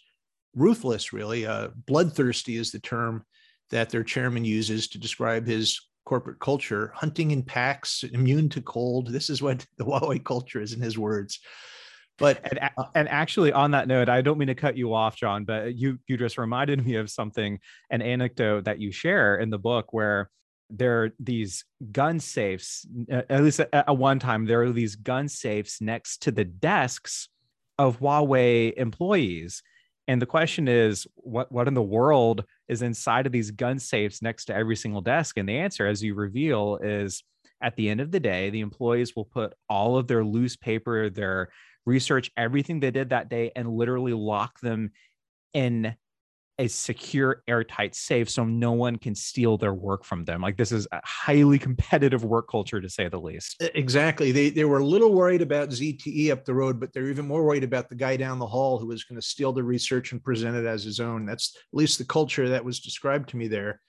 [0.54, 1.46] ruthless, really.
[1.46, 3.24] Uh, bloodthirsty is the term
[3.70, 9.08] that their chairman uses to describe his corporate culture hunting in packs, immune to cold.
[9.08, 11.40] This is what the Huawei culture is, in his words.
[12.18, 15.16] But and, uh, and actually, on that note, I don't mean to cut you off,
[15.16, 17.58] John, but you you just reminded me of something,
[17.90, 20.30] an anecdote that you share in the book where
[20.70, 22.86] there are these gun safes.
[23.08, 27.28] At least at, at one time, there are these gun safes next to the desks
[27.78, 29.62] of Huawei employees.
[30.08, 34.22] And the question is, what, what in the world is inside of these gun safes
[34.22, 35.36] next to every single desk?
[35.36, 37.24] And the answer, as you reveal, is
[37.60, 41.10] at the end of the day, the employees will put all of their loose paper,
[41.10, 41.48] their
[41.86, 44.90] research, everything they did that day, and literally lock them
[45.54, 45.96] in
[46.58, 50.40] a secure airtight safe so no one can steal their work from them.
[50.40, 53.62] Like this is a highly competitive work culture to say the least.
[53.74, 54.32] Exactly.
[54.32, 57.44] They, they were a little worried about zte up the road but they're even more
[57.44, 60.24] worried about the guy down the hall who was going to steal the research and
[60.24, 61.26] present it as his own.
[61.26, 63.80] That's at least the culture that was described to me there.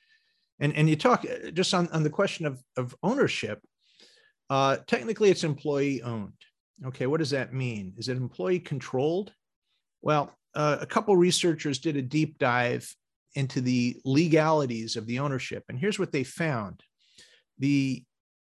[0.60, 3.62] And and you talk uh, just on, on the question of, of ownership
[4.50, 6.34] uh, technically it's employee owned
[6.86, 7.94] okay what does that mean?
[7.98, 9.32] Is it employee controlled
[10.02, 12.94] well uh, a couple researchers did a deep dive
[13.36, 16.82] into the legalities of the ownership, and here's what they found:
[17.60, 18.04] the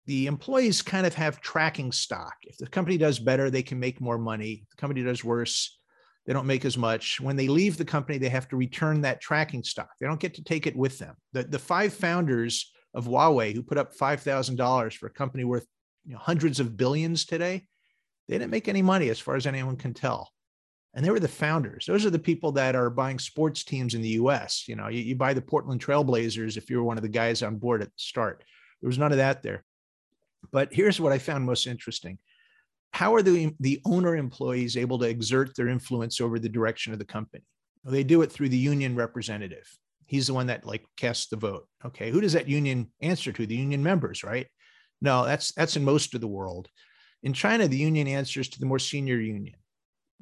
[0.06, 2.32] the employees kind of have tracking stock.
[2.44, 4.62] If the company does better, they can make more money.
[4.62, 5.78] If the company does worse,
[6.24, 7.20] they don't make as much.
[7.20, 9.90] When they leave the company, they have to return that tracking stock.
[10.00, 11.14] They don't get to take it with them.
[11.34, 15.66] The, the five founders of Huawei who put up $5,000 for a company worth
[16.06, 17.66] you know, hundreds of billions today,
[18.28, 20.30] they didn't make any money as far as anyone can tell
[20.94, 21.86] and they were the founders.
[21.86, 24.64] Those are the people that are buying sports teams in the U.S.
[24.66, 27.42] You know, you, you, buy the Portland Trailblazers if you were one of the guys
[27.42, 28.42] on board at the start.
[28.80, 29.64] There was none of that there.
[30.50, 32.18] But here's what I found most interesting:
[32.92, 36.98] How are the the owner employees able to exert their influence over the direction of
[36.98, 37.44] the company?
[37.84, 39.68] Well, they do it through the union representative.
[40.06, 41.66] He's the one that like casts the vote.
[41.84, 43.46] Okay, who does that union answer to?
[43.46, 44.46] The union members, right?
[45.00, 46.68] No, that's that's in most of the world.
[47.22, 49.56] In China, the union answers to the more senior union.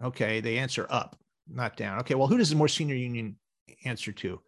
[0.02, 1.98] Okay, they answer up, not down.
[2.00, 3.36] Okay, well, who does the more senior union
[3.84, 4.40] answer to?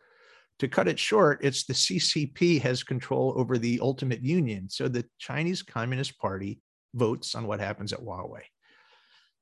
[0.58, 4.68] To cut it short, it's the CCP has control over the ultimate union.
[4.68, 6.60] So the Chinese Communist Party
[6.94, 8.42] votes on what happens at Huawei.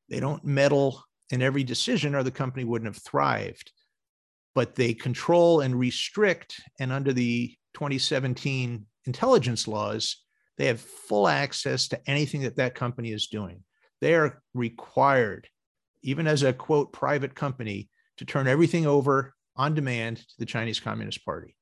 [0.08, 3.72] They don't meddle in every decision, or the company wouldn't have thrived.
[4.54, 10.22] But they control and restrict, and under the 2017 intelligence laws,
[10.58, 13.62] they have full access to anything that that company is doing.
[14.00, 15.48] They are required,
[16.06, 20.80] even as a quote private company, to turn everything over on demand to the Chinese
[20.80, 21.56] Communist Party.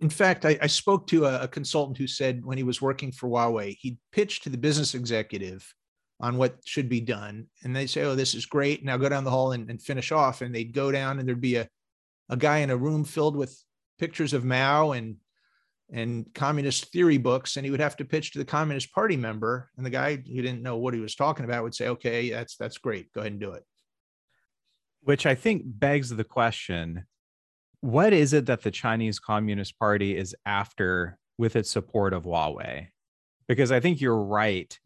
[0.00, 3.10] In fact, I, I spoke to a, a, consultant who said when he was working
[3.10, 5.74] for Huawei, he pitched to the business executive
[6.20, 7.46] on what should be done.
[7.62, 8.84] And they'd say, Oh, this is great.
[8.84, 10.40] Now go down the hall and, and finish off.
[10.40, 11.68] And they'd go down and there'd be a,
[12.28, 13.56] a guy in a room filled with
[13.98, 15.16] pictures of Mao and
[15.90, 19.70] and communist theory books and he would have to pitch to the communist party member
[19.76, 22.56] and the guy who didn't know what he was talking about would say okay that's
[22.56, 23.64] that's great go ahead and do it
[25.02, 27.04] which i think begs the question
[27.80, 32.88] what is it that the chinese communist party is after with its support of huawei
[33.46, 34.78] because i think you're right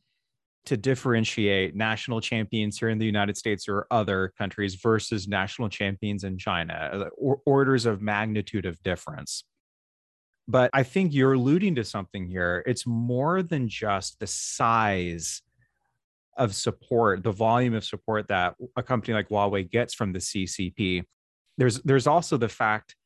[0.65, 6.23] to differentiate national champions here in the United States or other countries versus national champions
[6.23, 9.45] in China, uh, or orders of magnitude of difference.
[10.47, 12.63] But I think you're alluding to something here.
[12.67, 15.43] It's more than just the size
[16.37, 21.05] of support, the volume of support that a company like Huawei gets from the CCP.
[21.59, 22.97] There's there's also the fact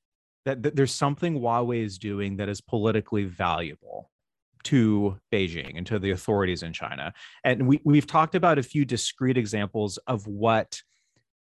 [0.45, 4.11] that, that there's something Huawei is doing that is politically valuable
[4.65, 7.13] to Beijing and to the authorities in China.
[7.45, 10.81] And we, we've talked about a few discrete examples of what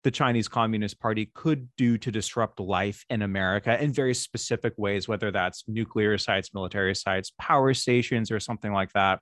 [0.03, 5.07] the Chinese Communist Party could do to disrupt life in America in very specific ways,
[5.07, 9.19] whether that's nuclear sites, military sites, power stations, or something like that.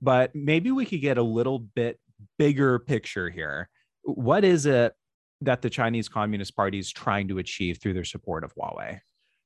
[0.00, 1.98] But maybe we could get a little bit
[2.38, 3.68] bigger picture here.
[4.02, 4.94] What is it
[5.40, 9.00] that the Chinese Communist Party is trying to achieve through their support of Huawei?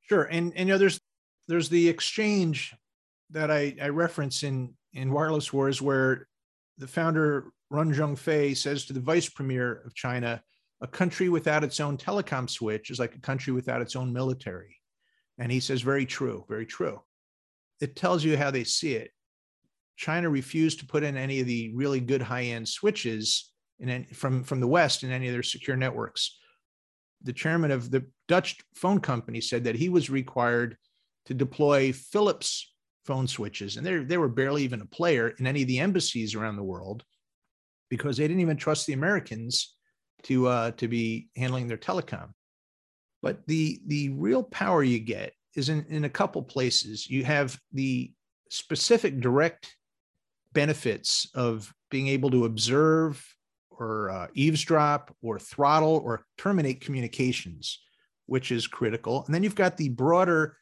[0.08, 1.00] Sure, and and you know there's
[1.48, 2.74] there's the exchange
[3.30, 6.26] that I, I reference in in Wireless Wars, where
[6.78, 10.42] the founder Ren Zhengfei says to the vice premier of China,
[10.80, 14.76] "A country without its own telecom switch is like a country without its own military."
[15.38, 17.00] And he says, "Very true, very true."
[17.80, 19.12] It tells you how they see it.
[20.00, 24.58] China refused to put in any of the really good high-end switches in from from
[24.58, 26.38] the West in any of their secure networks.
[27.22, 30.78] The chairman of the Dutch phone company said that he was required
[31.26, 32.72] to deploy Philips
[33.04, 36.34] phone switches, and they they were barely even a player in any of the embassies
[36.34, 37.04] around the world
[37.90, 39.76] because they didn't even trust the Americans
[40.22, 42.30] to uh, to be handling their telecom.
[43.20, 47.06] But the the real power you get is in, in a couple places.
[47.06, 48.12] You have the
[48.48, 49.76] specific direct
[50.52, 53.24] benefits of being able to observe
[53.70, 57.80] or uh, eavesdrop or throttle or terminate communications,
[58.26, 59.24] which is critical.
[59.24, 60.56] And then you've got the broader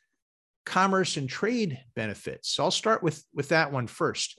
[0.64, 2.50] commerce and trade benefits.
[2.50, 4.38] So I'll start with, with that one first.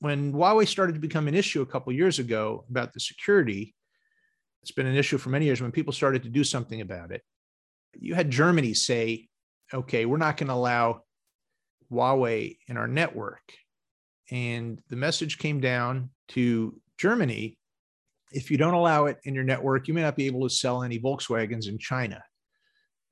[0.00, 3.74] When Huawei started to become an issue a couple years ago about the security,
[4.62, 7.22] it's been an issue for many years when people started to do something about it.
[7.94, 9.28] You had Germany say,
[9.72, 11.02] okay, we're not going to allow
[11.90, 13.42] Huawei in our network.
[14.30, 17.58] And the message came down to Germany
[18.34, 20.82] if you don't allow it in your network, you may not be able to sell
[20.82, 22.22] any Volkswagens in China.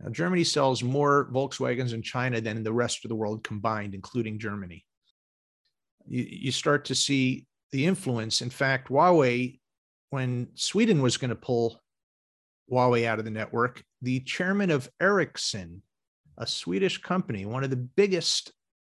[0.01, 3.94] Now, Germany sells more Volkswagens in China than in the rest of the world combined,
[3.94, 4.85] including Germany.
[6.09, 8.42] You, you start to see the influence.
[8.42, 9.61] In fact, Huawei,
[10.11, 11.81] when Sweden was going to pull
[12.70, 15.83] Huawei out of the network, the chairman of Ericsson,
[16.37, 18.53] a Swedish company, one of the biggest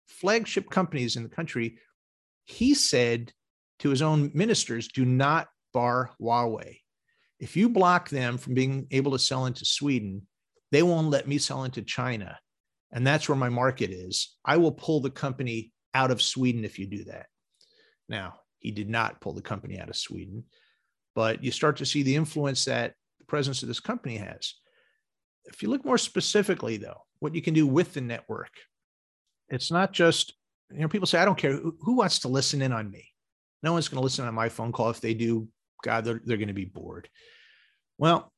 [0.08, 1.78] flagship companies in the country,
[2.46, 3.32] he said
[3.80, 6.78] to his own ministers, do not bar Huawei.
[7.38, 10.26] If you block them from being able to sell into Sweden,
[10.72, 12.38] they won't let me sell into China.
[12.92, 14.36] And that's where my market is.
[14.44, 17.26] I will pull the company out of Sweden if you do that.
[18.08, 20.44] Now, he did not pull the company out of Sweden,
[21.14, 24.54] but you start to see the influence that the presence of this company has.
[25.44, 28.52] If you look more specifically, though, what you can do with the network,
[29.48, 30.34] it's not just,
[30.72, 31.52] you know, people say, I don't care.
[31.52, 33.08] Who, wants to listen in on me?
[33.62, 34.90] No one's going to listen on my phone call.
[34.90, 35.48] If they do,
[35.82, 37.08] God, they're, they're going to be bored.
[37.98, 38.32] Well,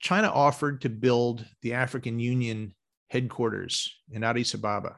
[0.00, 2.74] China offered to build the African Union
[3.08, 4.96] headquarters in Addis Ababa.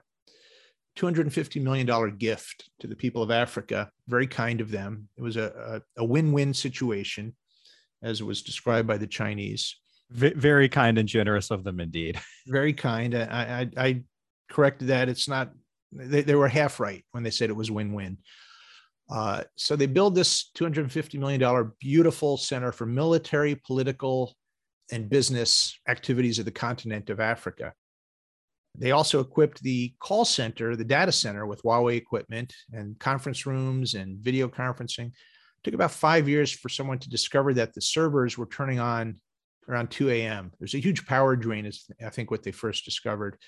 [0.96, 3.90] $250 million gift to the people of Africa.
[4.07, 5.09] Very kind of them.
[5.16, 7.35] It was a, a, a win win situation,
[8.03, 9.77] as it was described by the Chinese.
[10.10, 12.21] V- very kind and generous of them, indeed.
[12.46, 13.15] Very kind.
[13.15, 14.02] I, I, I
[14.50, 15.08] corrected that.
[15.08, 15.50] It's not,
[15.95, 18.19] they, they, were half right when they said it was win win.
[19.11, 24.35] Uh, so they build this $250 million beautiful center for military, political,
[24.90, 27.73] and business activities of the continent of Africa.
[28.77, 33.95] They also equipped the call center, the data center, with Huawei equipment and conference rooms
[33.95, 35.07] and video conferencing.
[35.07, 35.13] It
[35.63, 39.21] took about five years for someone to discover that the servers were turning on
[39.69, 40.51] around 2 a.m.
[40.59, 43.38] There's a huge power drain, is I think what they first discovered.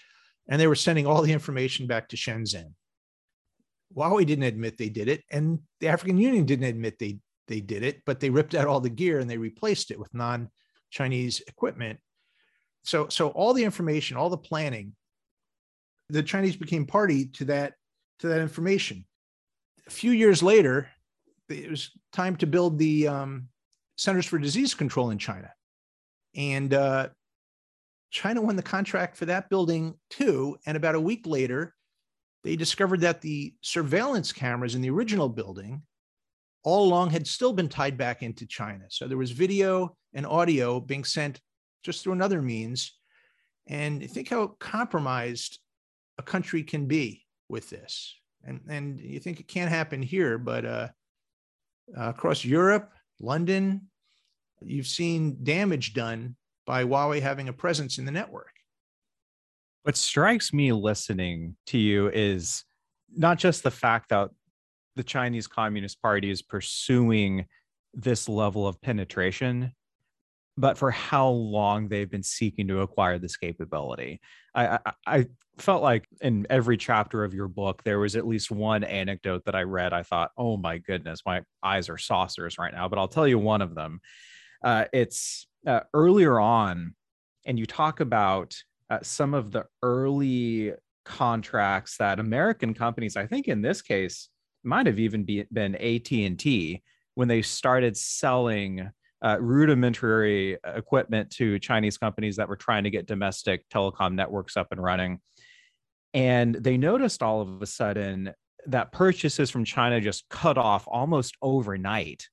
[0.48, 2.72] And they were sending all the information back to Shenzhen.
[3.96, 7.18] Huawei didn't admit they did it, and the African Union didn't admit they
[7.48, 10.12] they did it, but they ripped out all the gear and they replaced it with
[10.12, 12.00] non-Chinese equipment.
[12.84, 14.94] So so all the information, all the planning,
[16.08, 17.74] the Chinese became party to that
[18.20, 19.04] to that information.
[19.86, 20.88] A few years later,
[21.48, 23.48] it was time to build the um,
[23.96, 25.50] Centers for Disease Control in China,
[26.34, 27.08] and uh,
[28.10, 30.56] China won the contract for that building too.
[30.66, 31.74] And about a week later,
[32.44, 35.82] they discovered that the surveillance cameras in the original building
[36.62, 38.84] all along had still been tied back into China.
[38.88, 41.40] So there was video and audio being sent
[41.84, 42.92] just through another means.
[43.68, 45.58] And think how compromised
[46.18, 48.14] a country can be with this.
[48.44, 50.88] And, and you think it can't happen here, but uh,
[51.96, 53.88] uh, across Europe, London,
[54.62, 56.36] you've seen damage done
[56.66, 58.52] by Huawei having a presence in the network.
[59.84, 62.64] What strikes me listening to you is
[63.14, 64.30] not just the fact that
[64.96, 67.46] the Chinese Communist Party is pursuing
[67.94, 69.72] this level of penetration,
[70.56, 74.20] but for how long they've been seeking to acquire this capability.
[74.54, 75.26] I, I, I,
[75.58, 79.54] felt like in every chapter of your book, there was at least one anecdote that
[79.54, 79.94] I read.
[79.94, 82.88] I thought, oh my goodness, my eyes are saucers right now.
[82.88, 84.00] But I'll tell you one of them.
[84.62, 86.94] Uh, it's uh, earlier on,
[87.44, 88.56] and you talk about
[88.90, 90.72] uh, some of the early
[91.04, 94.28] contracts that American companies, I think in this case,
[94.64, 96.82] might have even be, been AT&T
[97.14, 98.90] when they started selling
[99.24, 104.68] uh, rudimentary equipment to Chinese companies that were trying to get domestic telecom networks up
[104.72, 105.20] and running.
[106.12, 108.32] And they noticed all of a sudden
[108.66, 112.28] that purchases from China just cut off almost overnight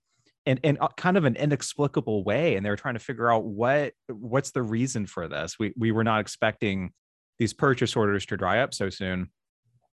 [0.45, 3.93] in, in kind of an inexplicable way and they were trying to figure out what
[4.07, 5.57] what's the reason for this.
[5.57, 6.91] We, we were not expecting
[7.39, 9.29] these purchase orders to dry up so soon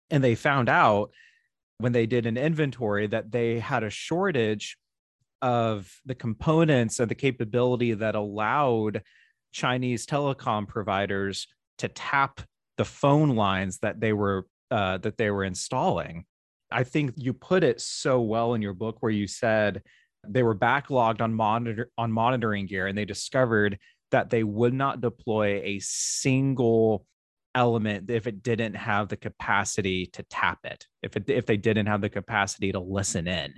[0.09, 1.11] and they found out
[1.79, 4.77] when they did an inventory that they had a shortage
[5.41, 9.01] of the components and the capability that allowed
[9.51, 12.41] chinese telecom providers to tap
[12.77, 16.25] the phone lines that they were uh, that they were installing.
[16.71, 19.83] I think you put it so well in your book where you said
[20.30, 23.78] they were backlogged on monitor on monitoring gear and they discovered
[24.11, 27.05] that they would not deploy a single
[27.53, 31.86] element if it didn't have the capacity to tap it if it if they didn't
[31.86, 33.53] have the capacity to listen in.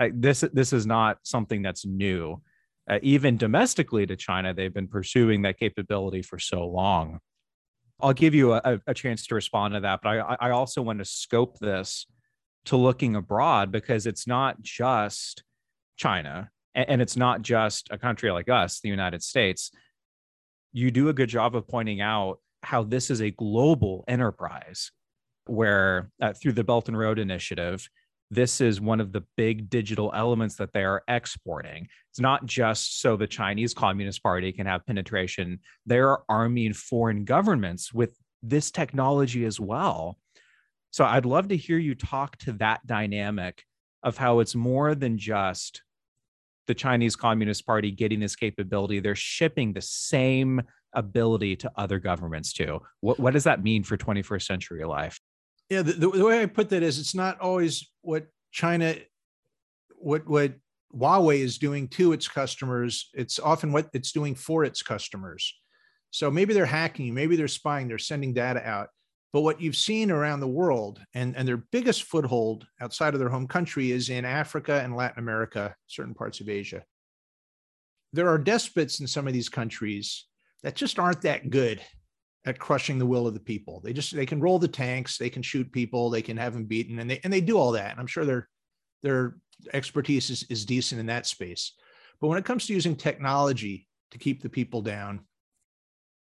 [0.00, 2.42] Like this this is not something that's new.
[2.90, 7.20] Uh, even domestically to china they've been pursuing that capability for so long.
[8.00, 10.98] I'll give you a, a chance to respond to that but i i also want
[10.98, 12.06] to scope this
[12.64, 15.44] to looking abroad because it's not just
[16.02, 19.70] China, and it's not just a country like us, the United States,
[20.72, 24.90] you do a good job of pointing out how this is a global enterprise
[25.46, 27.88] where uh, through the Belt and Road Initiative,
[28.32, 31.86] this is one of the big digital elements that they are exporting.
[32.10, 37.94] It's not just so the Chinese Communist Party can have penetration, they're arming foreign governments
[37.94, 40.18] with this technology as well.
[40.90, 43.62] So I'd love to hear you talk to that dynamic
[44.02, 45.82] of how it's more than just
[46.66, 50.62] the Chinese Communist Party getting this capability, they're shipping the same
[50.94, 52.80] ability to other governments too.
[53.00, 55.18] What, what does that mean for 21st century life?
[55.70, 58.94] Yeah, the, the way I put that is it's not always what China,
[59.96, 60.52] what what
[60.94, 63.08] Huawei is doing to its customers.
[63.14, 65.54] It's often what it's doing for its customers.
[66.10, 68.88] So maybe they're hacking, maybe they're spying, they're sending data out.
[69.32, 73.30] But what you've seen around the world and, and their biggest foothold outside of their
[73.30, 76.84] home country is in Africa and Latin America, certain parts of Asia.
[78.12, 80.26] There are despots in some of these countries
[80.62, 81.80] that just aren't that good
[82.44, 83.80] at crushing the will of the people.
[83.80, 86.64] They just they can roll the tanks, they can shoot people, they can have them
[86.64, 87.92] beaten, and they and they do all that.
[87.92, 88.48] And I'm sure their
[89.02, 89.36] their
[89.72, 91.72] expertise is, is decent in that space.
[92.20, 95.20] But when it comes to using technology to keep the people down,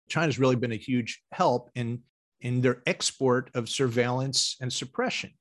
[0.09, 2.01] China's really been a huge help in
[2.41, 5.31] in their export of surveillance and suppression.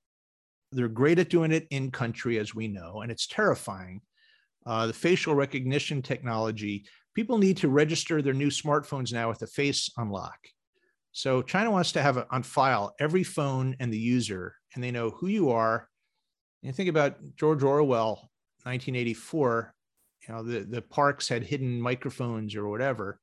[0.73, 4.01] They're great at doing it in country, as we know, and it's terrifying.
[4.65, 9.47] Uh, the facial recognition technology, people need to register their new smartphones now with a
[9.47, 10.39] face unlock.
[11.13, 14.91] So China wants to have a, on file every phone and the user, and they
[14.91, 15.89] know who you are.
[16.65, 18.31] And think about George Orwell,
[18.65, 19.73] 1984.
[20.29, 23.21] You know, the, the parks had hidden microphones or whatever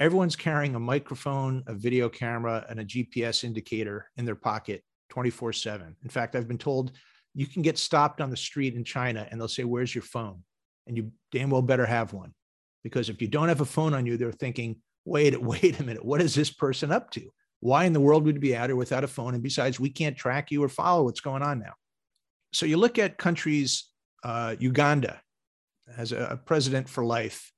[0.00, 5.52] everyone's carrying a microphone, a video camera, and a GPS indicator in their pocket 24
[5.52, 5.94] 7.
[6.02, 6.92] In fact, I've been told
[7.34, 10.42] you can get stopped on the street in China and they'll say, Where's your phone?
[10.86, 12.32] And you damn well better have one.
[12.82, 16.04] Because if you don't have a phone on you, they're thinking, Wait, wait a minute,
[16.04, 17.30] what is this person up to?
[17.60, 19.34] Why in the world would you be out here without a phone?
[19.34, 21.74] And besides, we can't track you or follow what's going on now.
[22.52, 23.84] So you look at countries,
[24.24, 25.20] uh, Uganda
[25.94, 27.52] has a, a president for life,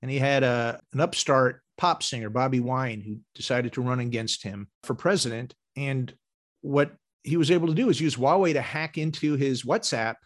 [0.00, 4.42] and he had a, an upstart pop singer, Bobi Wine, who decided to run against
[4.42, 5.54] him for president.
[5.76, 6.12] And
[6.60, 10.16] what he was able to do is use Huawei to hack into his WhatsApp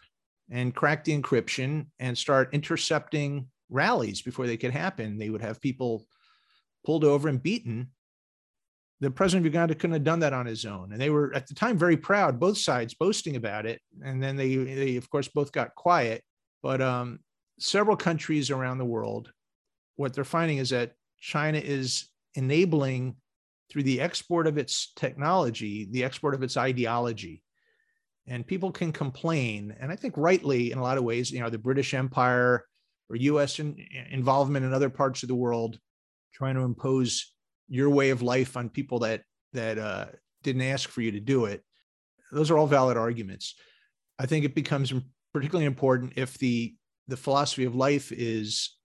[0.51, 5.17] and crack the encryption and start intercepting rallies before they could happen.
[5.17, 6.05] They would have people
[6.85, 7.91] pulled over and beaten.
[8.99, 10.91] The president of Uganda couldn't have done that on his own.
[10.91, 13.81] And they were at the time very proud, both sides boasting about it.
[14.03, 16.23] And then they, they of course, both got quiet.
[16.61, 17.19] But um,
[17.59, 19.31] several countries around the world,
[19.97, 20.93] what they're finding is that
[21.23, 23.15] China is enabling
[23.69, 27.41] through the export of its technology, the export of its ideology.
[28.27, 31.49] And people can complain, and I think rightly in a lot of ways, you know,
[31.49, 32.65] the British Empire
[33.09, 33.77] or US in,
[34.11, 35.79] involvement in other parts of the world
[36.33, 37.33] trying to impose
[37.69, 39.21] your way of life on people that
[39.53, 40.07] that uh,
[40.43, 41.63] didn't ask for you to do it.
[42.33, 43.55] Those are all valid arguments.
[44.19, 44.93] I think it becomes
[45.33, 46.75] particularly important if the
[47.07, 48.75] the philosophy of life is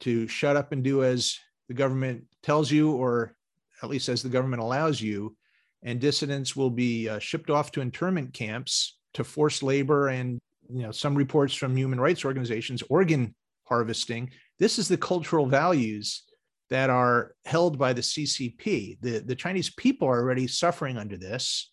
[0.00, 1.38] to shut up and do as
[1.70, 3.36] the government tells you, or
[3.80, 5.36] at least as the government allows you,
[5.84, 10.82] and dissidents will be uh, shipped off to internment camps to forced labor and you
[10.82, 13.32] know some reports from human rights organizations organ
[13.68, 14.32] harvesting.
[14.58, 16.24] This is the cultural values
[16.70, 21.70] that are held by the ccp the, the chinese people are already suffering under this.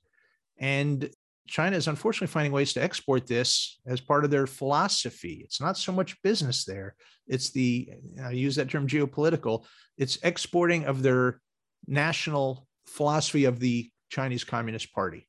[0.60, 1.10] And
[1.48, 5.78] china is unfortunately finding ways to export this as part of their philosophy it's not
[5.78, 6.96] so much business there
[7.28, 7.90] it's the
[8.24, 9.66] i use that term geopolitical
[9.98, 11.42] it's exporting of their
[11.88, 15.28] national philosophy of the Chinese Communist Party.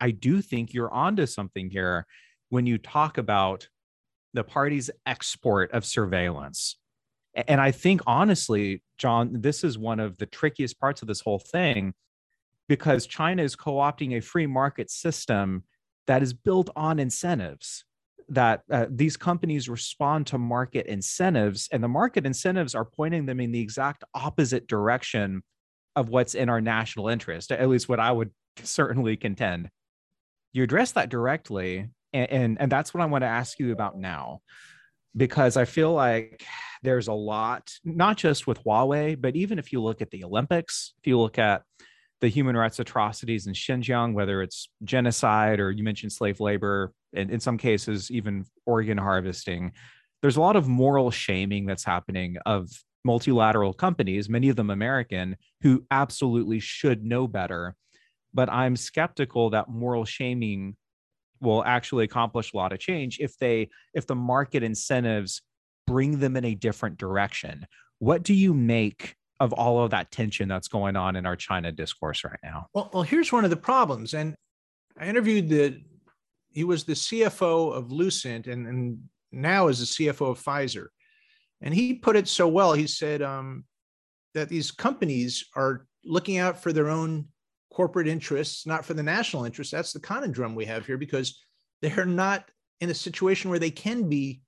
[0.00, 2.06] I do think you're onto something here
[2.50, 3.68] when you talk about
[4.32, 6.78] the party's export of surveillance.
[7.34, 11.38] And I think, honestly, John, this is one of the trickiest parts of this whole
[11.38, 11.94] thing
[12.68, 15.64] because China is co opting a free market system
[16.06, 17.84] that is built on incentives.
[18.30, 23.40] That uh, these companies respond to market incentives, and the market incentives are pointing them
[23.40, 25.42] in the exact opposite direction
[25.96, 28.30] of what's in our national interest, at least what I would
[28.62, 29.70] certainly contend.
[30.52, 33.98] You address that directly, and, and, and that's what I want to ask you about
[33.98, 34.40] now,
[35.16, 36.44] because I feel like
[36.82, 40.92] there's a lot, not just with Huawei, but even if you look at the Olympics,
[40.98, 41.62] if you look at
[42.20, 47.30] the human rights atrocities in Xinjiang, whether it's genocide or you mentioned slave labor, and
[47.30, 49.72] in some cases, even organ harvesting,
[50.20, 52.68] there's a lot of moral shaming that's happening of
[53.04, 57.76] multilateral companies, many of them American, who absolutely should know better.
[58.34, 60.76] But I'm skeptical that moral shaming
[61.40, 65.40] will actually accomplish a lot of change if they if the market incentives
[65.86, 67.66] bring them in a different direction.
[68.00, 71.70] What do you make of all of that tension that's going on in our China
[71.70, 72.66] discourse right now?
[72.74, 74.14] Well, well, here's one of the problems.
[74.14, 74.34] And
[74.98, 75.80] I interviewed the
[76.50, 78.98] he was the CFO of Lucent and, and
[79.30, 80.86] now is the CFO of Pfizer.
[81.60, 82.72] And he put it so well.
[82.72, 83.64] He said um,
[84.34, 87.26] that these companies are looking out for their own
[87.72, 89.70] corporate interests, not for the national interest.
[89.70, 91.40] That's the conundrum we have here because
[91.82, 94.40] they're not in a situation where they can be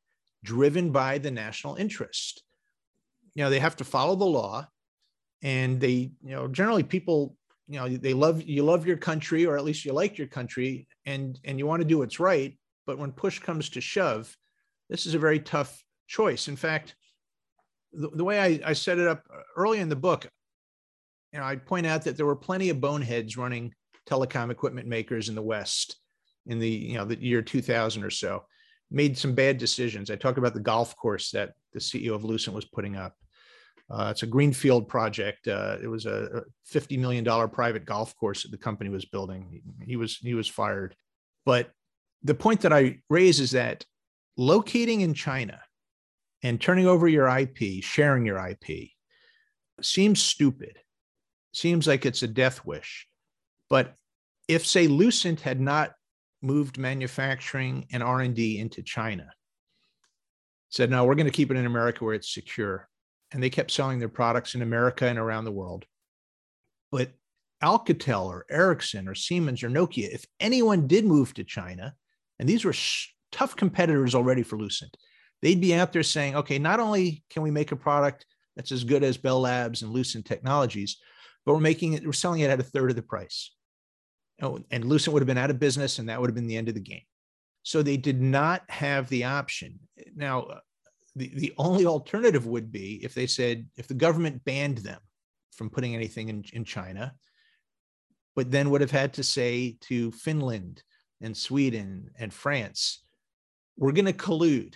[0.42, 2.42] driven by the national interest.
[3.34, 4.66] You know, they have to follow the law
[5.42, 7.36] and they, you know, generally people,
[7.68, 10.86] you know, they love you love your country or at least you like your country
[11.06, 14.36] and and you want to do what's right, but when push comes to shove,
[14.88, 16.48] this is a very tough choice.
[16.48, 16.96] In fact,
[17.92, 19.24] the, the way I, I set it up
[19.56, 20.28] early in the book,
[21.32, 23.72] you know, I point out that there were plenty of boneheads running
[24.08, 26.00] telecom equipment makers in the West
[26.46, 28.44] in the you know the year 2000 or so,
[28.90, 30.10] made some bad decisions.
[30.10, 33.14] I talk about the golf course that the CEO of Lucent was putting up.
[33.90, 35.48] Uh, it's a greenfield project.
[35.48, 39.62] Uh, it was a $50 million private golf course that the company was building.
[39.84, 40.94] He was he was fired.
[41.44, 41.70] But
[42.22, 43.84] the point that I raise is that
[44.36, 45.60] locating in China
[46.42, 48.90] and turning over your IP, sharing your IP,
[49.82, 50.78] seems stupid.
[51.52, 53.08] Seems like it's a death wish.
[53.68, 53.94] But
[54.46, 55.92] if, say, Lucent had not
[56.42, 59.28] moved manufacturing and R&D into China,
[60.68, 62.88] said, no, we're going to keep it in America where it's secure.
[63.32, 65.84] And they kept selling their products in America and around the world.
[66.90, 67.12] But
[67.62, 71.94] Alcatel or Ericsson or Siemens or Nokia, if anyone did move to China,
[72.38, 74.96] and these were sh- tough competitors already for Lucent,
[75.42, 78.26] they'd be out there saying, okay, not only can we make a product
[78.56, 80.98] that's as good as Bell Labs and Lucent Technologies,
[81.46, 83.54] but we're making it, we're selling it at a third of the price.
[84.42, 86.56] Oh, and Lucent would have been out of business, and that would have been the
[86.56, 87.02] end of the game.
[87.62, 89.80] So they did not have the option.
[90.16, 90.60] Now,
[91.16, 95.00] the, the only alternative would be if they said, if the government banned them
[95.52, 97.14] from putting anything in, in China,
[98.36, 100.82] but then would have had to say to Finland
[101.20, 103.02] and Sweden and France,
[103.76, 104.74] we're going to collude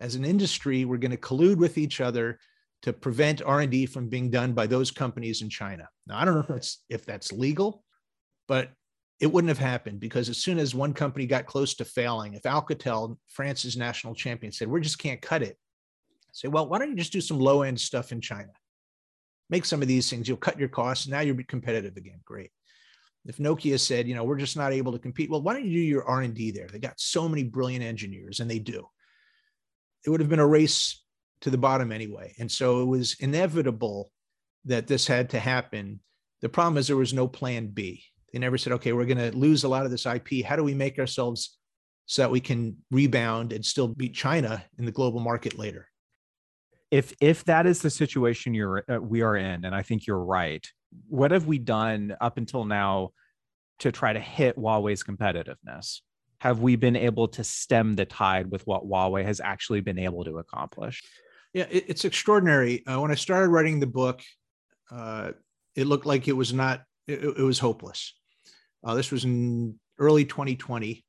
[0.00, 0.84] as an industry.
[0.84, 2.38] We're going to collude with each other
[2.82, 5.88] to prevent R&D from being done by those companies in China.
[6.06, 7.84] Now, I don't know if that's, if that's legal,
[8.46, 8.70] but
[9.20, 12.42] it wouldn't have happened because as soon as one company got close to failing, if
[12.42, 15.58] Alcatel, France's national champion, said, we just can't cut it,
[16.38, 18.52] say, well, why don't you just do some low end stuff in China?
[19.50, 21.08] Make some of these things, you'll cut your costs.
[21.08, 22.20] Now you'll be competitive again.
[22.24, 22.50] Great.
[23.26, 25.72] If Nokia said, you know, we're just not able to compete, well, why don't you
[25.72, 26.68] do your R&D there?
[26.68, 28.86] They got so many brilliant engineers and they do.
[30.06, 31.02] It would have been a race
[31.40, 32.34] to the bottom anyway.
[32.38, 34.10] And so it was inevitable
[34.64, 36.00] that this had to happen.
[36.40, 38.02] The problem is there was no plan B.
[38.32, 40.44] They never said, okay, we're going to lose a lot of this IP.
[40.44, 41.58] How do we make ourselves
[42.06, 45.88] so that we can rebound and still beat China in the global market later?
[46.90, 50.24] If if that is the situation you're uh, we are in, and I think you're
[50.24, 50.66] right,
[51.08, 53.10] what have we done up until now
[53.80, 56.00] to try to hit Huawei's competitiveness?
[56.40, 60.24] Have we been able to stem the tide with what Huawei has actually been able
[60.24, 61.02] to accomplish?
[61.52, 62.86] Yeah, it, it's extraordinary.
[62.86, 64.22] Uh, when I started writing the book,
[64.90, 65.32] uh,
[65.74, 68.14] it looked like it was not, it, it was hopeless.
[68.84, 71.04] Uh, this was in early 2020.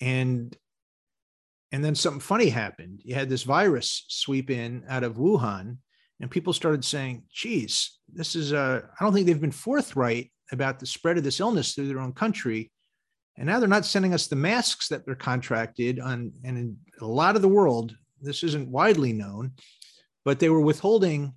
[0.00, 0.54] And
[1.72, 3.00] and then something funny happened.
[3.04, 5.78] You had this virus sweep in out of Wuhan,
[6.20, 10.78] and people started saying, geez, this is, uh, I don't think they've been forthright about
[10.78, 12.70] the spread of this illness through their own country.
[13.36, 16.32] And now they're not sending us the masks that they're contracted on.
[16.44, 19.52] And in a lot of the world, this isn't widely known,
[20.24, 21.34] but they were withholding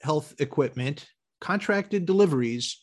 [0.00, 1.06] health equipment,
[1.40, 2.80] contracted deliveries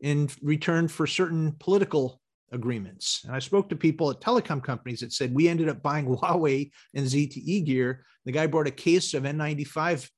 [0.00, 2.21] in return for certain political
[2.52, 3.22] agreements.
[3.24, 6.70] And I spoke to people at telecom companies that said we ended up buying Huawei
[6.94, 8.04] and ZTE gear.
[8.24, 10.08] The guy brought a case of N95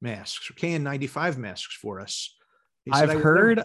[0.00, 2.34] masks or KN95 masks for us.
[2.90, 3.62] I've heard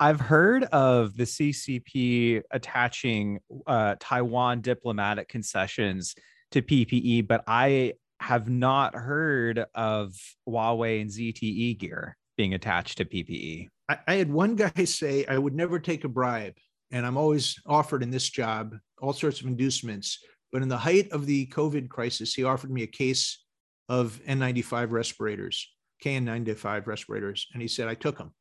[0.00, 6.14] I've heard of the CCP attaching uh, Taiwan diplomatic concessions
[6.52, 10.14] to PPE, but I have not heard of
[10.48, 13.68] Huawei and ZTE gear being attached to PPE.
[13.88, 16.54] I, I had one guy say, I would never take a bribe.
[16.90, 20.18] And I'm always offered in this job all sorts of inducements.
[20.52, 23.44] But in the height of the COVID crisis, he offered me a case
[23.88, 25.68] of N95 respirators,
[26.04, 27.46] KN95 respirators.
[27.52, 28.32] And he said, I took them.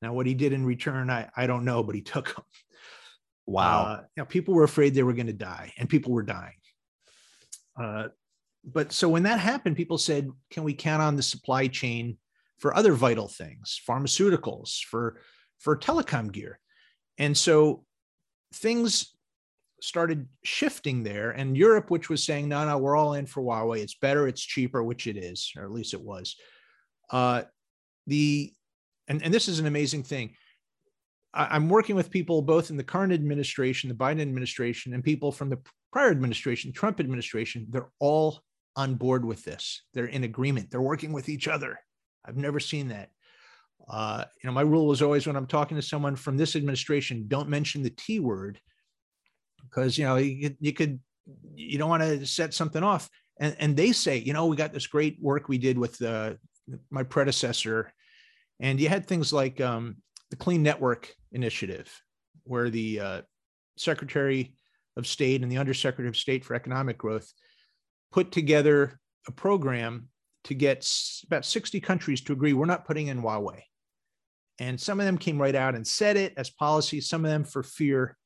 [0.00, 2.44] Now, what he did in return, I, I don't know, but he took them.
[3.46, 3.84] Wow.
[3.84, 6.54] Uh, know, people were afraid they were going to die, and people were dying.
[7.80, 8.08] Uh,
[8.64, 12.18] but so when that happened, people said, can we count on the supply chain
[12.58, 15.20] for other vital things, pharmaceuticals, for,
[15.58, 16.60] for telecom gear?
[17.18, 17.84] And so
[18.54, 19.14] things
[19.80, 21.30] started shifting there.
[21.30, 23.80] And Europe, which was saying, no, no, we're all in for Huawei.
[23.80, 26.36] It's better, it's cheaper, which it is, or at least it was.
[27.10, 27.42] Uh,
[28.06, 28.52] the
[29.08, 30.34] and, and this is an amazing thing.
[31.34, 35.48] I'm working with people both in the current administration, the Biden administration, and people from
[35.48, 35.58] the
[35.90, 37.66] prior administration, Trump administration.
[37.70, 38.40] They're all
[38.76, 39.82] on board with this.
[39.94, 40.70] They're in agreement.
[40.70, 41.78] They're working with each other.
[42.24, 43.10] I've never seen that.
[43.88, 47.24] Uh, you know, my rule was always when I'm talking to someone from this administration,
[47.28, 48.60] don't mention the T word
[49.62, 51.00] because you know you, you could
[51.54, 53.08] you don't want to set something off.
[53.40, 56.34] And and they say, you know, we got this great work we did with uh,
[56.90, 57.92] my predecessor,
[58.60, 59.96] and you had things like um,
[60.30, 61.90] the Clean Network Initiative,
[62.44, 63.20] where the uh,
[63.76, 64.54] Secretary
[64.96, 67.32] of State and the Undersecretary of State for Economic Growth
[68.12, 70.08] put together a program
[70.44, 70.88] to get
[71.26, 73.60] about 60 countries to agree we're not putting in Huawei.
[74.58, 77.44] And some of them came right out and said it as policy, some of them
[77.44, 78.16] for fear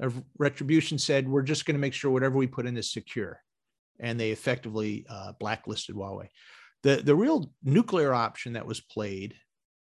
[0.00, 3.40] of retribution said, we're just going to make sure whatever we put in is secure.
[4.00, 6.28] And they effectively uh, blacklisted Huawei.
[6.82, 9.34] The, the real nuclear option that was played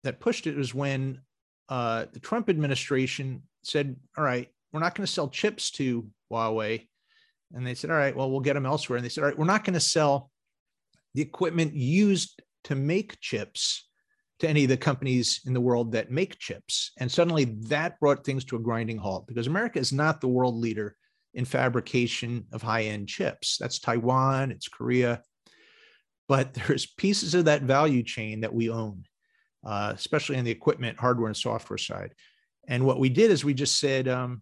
[0.04, 1.22] that pushed it was when
[1.70, 6.88] uh, the Trump administration said, all right, we're not going to sell chips to Huawei.
[7.54, 8.98] And they said, all right, well, we'll get them elsewhere.
[8.98, 10.32] And they said, all right, we're not going to sell
[11.14, 13.87] the equipment used to make chips
[14.40, 16.92] to any of the companies in the world that make chips.
[17.00, 20.56] And suddenly that brought things to a grinding halt because America is not the world
[20.56, 20.96] leader
[21.34, 23.58] in fabrication of high end chips.
[23.60, 25.22] That's Taiwan, it's Korea.
[26.28, 29.06] But there's pieces of that value chain that we own,
[29.66, 32.14] uh, especially on the equipment, hardware, and software side.
[32.68, 34.42] And what we did is we just said, um,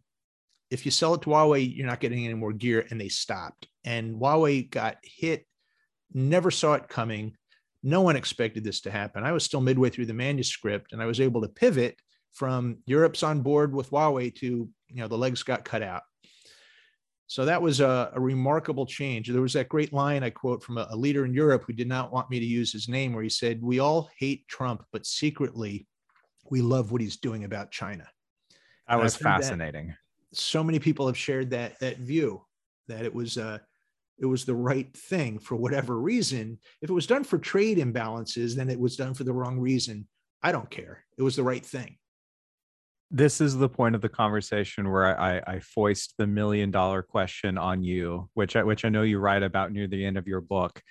[0.72, 2.86] if you sell it to Huawei, you're not getting any more gear.
[2.90, 3.68] And they stopped.
[3.84, 5.46] And Huawei got hit,
[6.12, 7.38] never saw it coming.
[7.86, 9.24] No one expected this to happen.
[9.24, 11.96] I was still midway through the manuscript and I was able to pivot
[12.34, 16.02] from Europe's on board with Huawei to, you know, the legs got cut out.
[17.28, 19.30] So that was a, a, remarkable change.
[19.30, 21.88] There was that great line I quote from a, a leader in Europe who did
[21.88, 25.06] not want me to use his name, where he said, We all hate Trump, but
[25.06, 25.88] secretly
[26.50, 28.08] we love what he's doing about China.
[28.88, 29.88] That was fascinating.
[29.88, 32.46] That so many people have shared that that view
[32.88, 33.60] that it was uh,
[34.18, 36.60] it was the right thing for whatever reason.
[36.82, 40.08] If it was done for trade imbalances, then it was done for the wrong reason.
[40.42, 41.04] I don't care.
[41.18, 41.98] It was the right thing
[43.12, 47.58] this is the point of the conversation where I, I foist the million dollar question
[47.58, 50.42] on you, which I, which I know you write about near the end of your
[50.42, 50.82] book,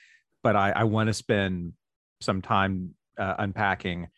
[0.43, 1.73] but I, I want to spend
[2.21, 4.09] some time uh, unpacking.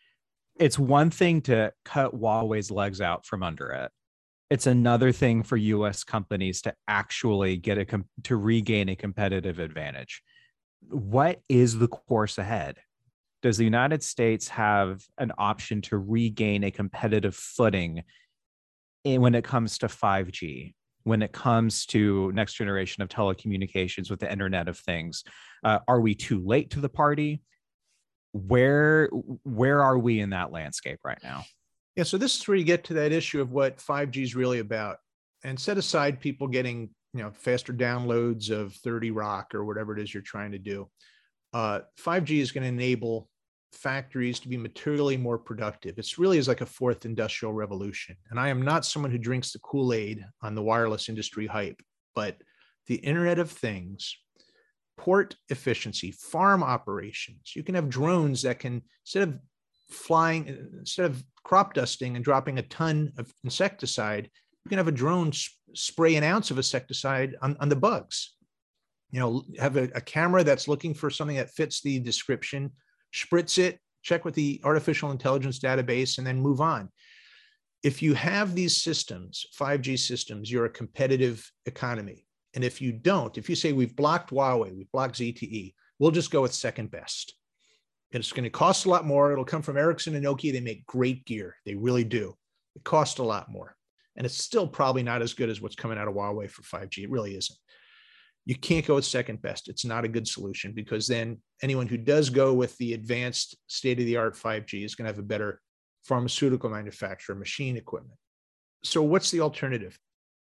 [0.59, 3.91] It's one thing to cut Huawei's legs out from under it.
[4.49, 6.05] It's another thing for U.S.
[6.05, 10.23] companies to actually get a to regain a competitive advantage.
[10.89, 12.77] What is the course ahead?
[13.47, 18.03] does the United States have an option to regain a competitive footing
[19.05, 20.75] in, when it comes to 5G?
[21.05, 25.23] When it comes to next generation of telecommunications with the Internet of Things,
[25.63, 27.43] uh, are we too late to the party?
[28.33, 29.09] Where
[29.45, 31.45] where are we in that landscape right now?
[31.97, 34.59] Yeah, so this is where you get to that issue of what 5G is really
[34.59, 34.99] about,
[35.45, 40.03] and set aside people getting you know faster downloads of 30 Rock or whatever it
[40.03, 40.89] is you're trying to do.
[41.55, 43.31] Uh, 5G is going to enable
[43.73, 45.99] factories to be materially more productive.
[45.99, 48.17] It's really is like a fourth industrial revolution.
[48.31, 51.81] And I am not someone who drinks the Kool-Aid on the wireless industry hype,
[52.15, 52.37] but
[52.87, 54.17] the Internet of Things,
[54.97, 57.53] port efficiency, farm operations.
[57.55, 59.39] You can have drones that can instead of
[59.89, 60.47] flying
[60.79, 64.31] instead of crop dusting and dropping a ton of insecticide,
[64.65, 65.33] you can have a drone
[65.75, 68.35] spray an ounce of insecticide on, on the bugs.
[69.11, 72.73] You know, have a, a camera that's looking for something that fits the description
[73.15, 76.91] spritz it, check with the artificial intelligence database, and then move on.
[77.83, 82.27] If you have these systems, 5G systems, you're a competitive economy.
[82.55, 86.31] And if you don't, if you say we've blocked Huawei, we've blocked ZTE, we'll just
[86.31, 87.36] go with second best.
[88.21, 89.33] It's going to cost a lot more.
[89.33, 90.53] It'll come from Ericsson and Nokia.
[90.53, 91.57] They make great gear.
[91.65, 92.35] They really do.
[92.75, 93.77] It costs a lot more.
[94.17, 97.05] And it's still probably not as good as what's coming out of Huawei for 5G.
[97.05, 97.59] It really isn't
[98.47, 99.69] you can't go with second best.
[99.69, 103.99] It's not a good solution because then anyone who does go with the advanced state
[103.99, 105.61] of the art 5G is going to have a better
[106.05, 108.19] pharmaceutical manufacturer, machine equipment.
[108.85, 109.99] So, what's the alternative?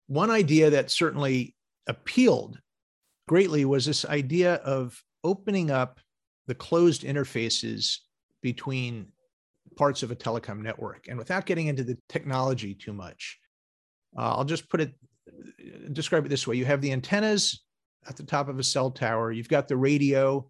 [0.07, 1.55] One idea that certainly
[1.87, 2.59] appealed
[3.29, 6.01] greatly was this idea of opening up
[6.53, 7.97] the closed interfaces
[8.43, 9.07] between
[9.75, 11.09] parts of a telecom network.
[11.09, 13.39] And without getting into the technology too much,
[14.19, 14.93] uh, I'll just put it,
[15.95, 17.65] describe it this way you have the antennas
[18.07, 19.33] at the top of a cell tower.
[19.33, 20.47] You've got the radio,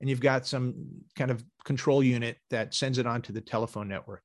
[0.00, 0.74] and you've got some
[1.14, 4.24] kind of control unit that sends it onto the telephone network.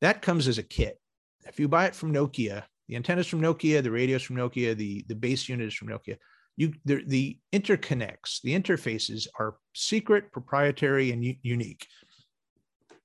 [0.00, 0.98] That comes as a kit.
[1.46, 5.04] If you buy it from Nokia, the antennas from Nokia, the radios from Nokia, the,
[5.06, 6.16] the base unit is from Nokia.
[6.60, 11.86] You, the, the interconnects, the interfaces are secret, proprietary, and u- unique.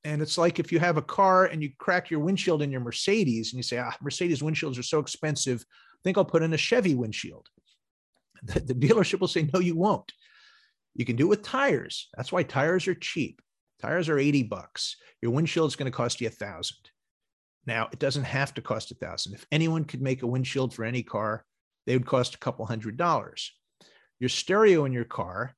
[0.03, 2.81] And it's like if you have a car and you crack your windshield in your
[2.81, 5.65] Mercedes and you say, ah, Mercedes windshields are so expensive.
[5.69, 7.47] I think I'll put in a Chevy windshield
[8.43, 10.11] the, the dealership will say, no, you won't.
[10.93, 12.09] You can do it with tires.
[12.15, 13.41] That's why tires are cheap.
[13.81, 14.95] Tires are 80 bucks.
[15.21, 16.77] Your windshield is going to cost you a thousand.
[17.65, 19.33] Now, it doesn't have to cost a thousand.
[19.33, 21.45] If anyone could make a windshield for any car,
[21.85, 23.51] they would cost a couple hundred dollars.
[24.19, 25.55] Your stereo in your car,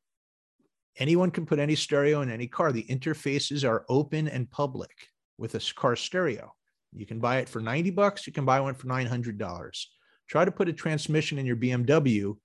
[0.97, 2.71] anyone can put any stereo in any car.
[2.71, 4.91] The interfaces are open and public
[5.37, 6.53] with a car stereo.
[6.95, 8.25] You can buy it for 90 bucks.
[8.25, 9.85] You can buy one for $900.
[10.27, 12.35] Try to put a transmission in your BMW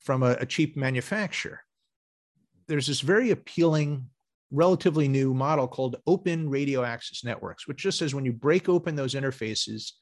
[0.00, 1.60] from a, a cheap manufacturer.
[2.66, 4.06] There's this very appealing,
[4.50, 8.96] relatively new model called open radio access networks, which just says when you break open
[8.96, 9.92] those interfaces,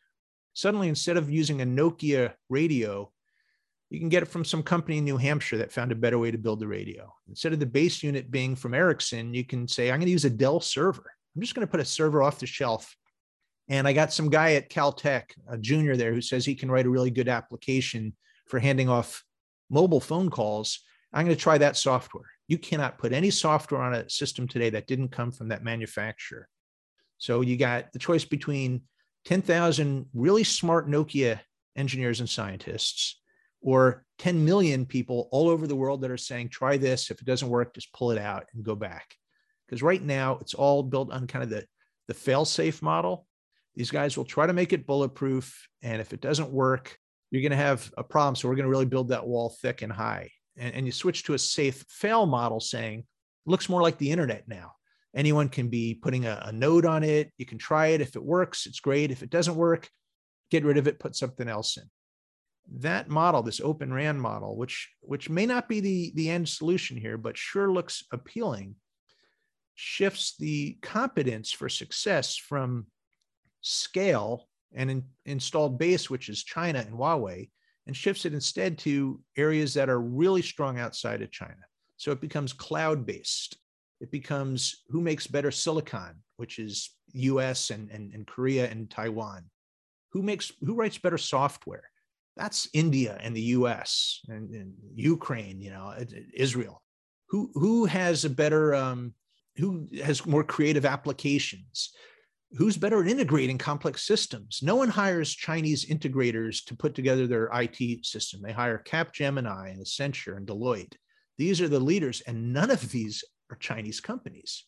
[0.54, 3.12] suddenly instead of using a Nokia radio,
[3.90, 6.30] you can get it from some company in New Hampshire that found a better way
[6.30, 7.12] to build the radio.
[7.28, 10.24] Instead of the base unit being from Ericsson, you can say, I'm going to use
[10.24, 11.12] a Dell server.
[11.34, 12.96] I'm just going to put a server off the shelf.
[13.68, 16.86] And I got some guy at Caltech, a junior there, who says he can write
[16.86, 18.14] a really good application
[18.46, 19.24] for handing off
[19.70, 20.80] mobile phone calls,
[21.12, 22.30] I'm going to try that software.
[22.48, 26.48] You cannot put any software on a system today that didn't come from that manufacturer.
[27.18, 28.82] So you got the choice between
[29.24, 31.40] 10,000 really smart Nokia
[31.76, 33.19] engineers and scientists
[33.60, 37.10] or 10 million people all over the world that are saying, try this.
[37.10, 39.14] If it doesn't work, just pull it out and go back.
[39.66, 41.64] Because right now it's all built on kind of the,
[42.08, 43.26] the fail safe model.
[43.74, 45.68] These guys will try to make it bulletproof.
[45.82, 46.96] And if it doesn't work,
[47.30, 48.34] you're going to have a problem.
[48.34, 50.30] So we're going to really build that wall thick and high.
[50.56, 53.04] And, and you switch to a safe fail model saying,
[53.46, 54.72] looks more like the internet now.
[55.14, 57.32] Anyone can be putting a, a node on it.
[57.36, 58.00] You can try it.
[58.00, 59.10] If it works, it's great.
[59.10, 59.88] If it doesn't work,
[60.50, 61.84] get rid of it, put something else in.
[62.78, 66.96] That model, this open RAN model, which which may not be the the end solution
[66.96, 68.76] here, but sure looks appealing,
[69.74, 72.86] shifts the competence for success from
[73.60, 77.50] scale and in, installed base, which is China and Huawei,
[77.86, 81.64] and shifts it instead to areas that are really strong outside of China.
[81.96, 83.58] So it becomes cloud based.
[84.00, 89.44] It becomes who makes better silicon, which is US and, and, and Korea and Taiwan.
[90.12, 91.89] Who makes who writes better software?
[92.40, 95.94] That's India and the US and, and Ukraine, you know,
[96.34, 96.82] Israel.
[97.28, 99.14] Who who has a better um,
[99.56, 101.92] who has more creative applications?
[102.56, 104.60] who's better at integrating complex systems?
[104.62, 108.42] No one hires Chinese integrators to put together their IT system.
[108.42, 110.94] They hire Capgemini and Accenture and Deloitte.
[111.38, 114.64] These are the leaders, and none of these are Chinese companies.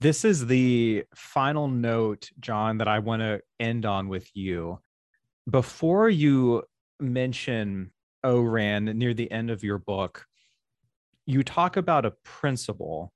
[0.00, 4.78] This is the final note, John, that I want to end on with you.
[5.48, 6.64] Before you
[6.98, 7.92] mention
[8.24, 10.26] ORAN near the end of your book,
[11.24, 13.12] you talk about a principle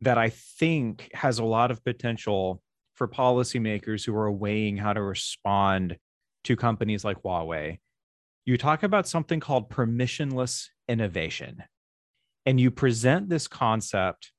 [0.00, 2.60] that I think has a lot of potential
[2.94, 5.96] for policymakers who are weighing how to respond
[6.44, 7.78] to companies like Huawei.
[8.44, 11.62] You talk about something called permissionless innovation,
[12.44, 14.32] and you present this concept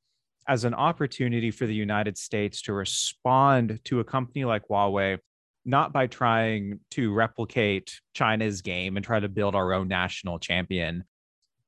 [0.47, 5.17] as an opportunity for the United States to respond to a company like Huawei,
[5.65, 11.03] not by trying to replicate China's game and try to build our own national champion,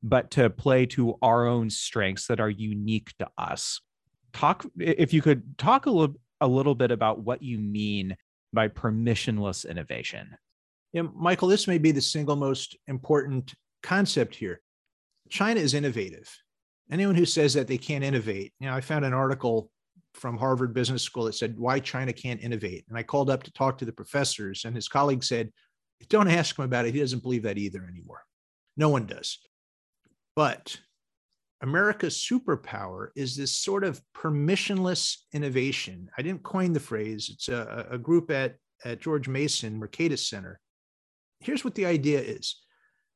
[0.04, 3.82] but to play to our own strengths that are unique to us
[4.38, 8.16] talk if you could talk a little a little bit about what you mean
[8.54, 10.38] by permissionless innovation.
[10.94, 14.62] Yeah, Michael, this may be the single most important concept here.
[15.30, 16.30] China is innovative.
[16.92, 19.72] Anyone who says that they can't innovate, you know, I found an article
[20.18, 22.86] from Harvard Business School that said why China can't innovate.
[22.90, 25.52] And I called up to talk to the professors, and his colleague said,
[26.10, 26.94] Don't ask him about it.
[26.94, 28.24] He doesn't believe that either anymore.
[28.76, 29.40] No one does.
[30.36, 30.78] But
[31.62, 36.10] America's superpower is this sort of permissionless innovation.
[36.18, 38.56] I didn't coin the phrase, it's a, a group at,
[38.86, 40.60] at George Mason, Mercatus Center.
[41.40, 42.62] Here's what the idea is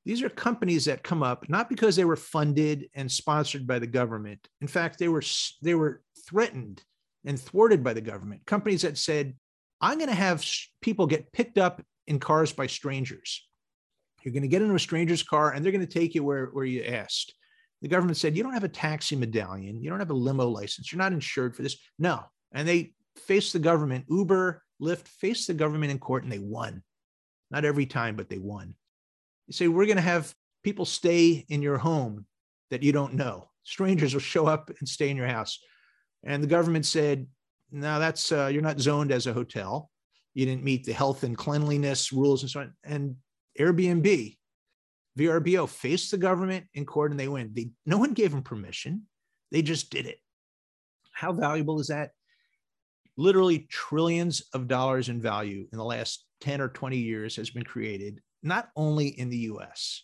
[0.06, 3.88] these are companies that come up not because they were funded and sponsored by the
[3.88, 4.47] government.
[4.62, 5.24] In fact, they were,
[5.62, 6.84] they were threatened
[7.26, 8.45] and thwarted by the government.
[8.45, 9.36] Companies that said,
[9.80, 10.45] I'm going to have
[10.82, 13.47] people get picked up in cars by strangers.
[14.24, 16.47] You're going to get into a stranger's car and they're going to take you where,
[16.47, 17.34] where you asked
[17.82, 19.82] the government said, You don't have a taxi medallion.
[19.82, 20.91] You don't have a limo license.
[20.91, 21.78] You're not insured for this.
[21.97, 22.24] No.
[22.51, 24.05] And they faced the government.
[24.09, 26.84] Uber, Lyft faced the government in court and they won.
[27.49, 28.76] Not every time, but they won.
[29.47, 32.26] You say, We're going to have people stay in your home
[32.69, 33.49] that you don't know.
[33.63, 35.59] Strangers will show up and stay in your house.
[36.24, 37.28] And the government said,
[37.72, 39.89] No, that's, uh, you're not zoned as a hotel.
[40.34, 42.74] You didn't meet the health and cleanliness rules and so on.
[42.84, 43.15] And
[43.59, 44.38] Airbnb,
[45.17, 47.51] VRBO faced the government in court and they win.
[47.53, 49.03] They, no one gave them permission.
[49.51, 50.19] They just did it.
[51.11, 52.11] How valuable is that?
[53.17, 57.63] Literally trillions of dollars in value in the last 10 or 20 years has been
[57.63, 60.03] created, not only in the US,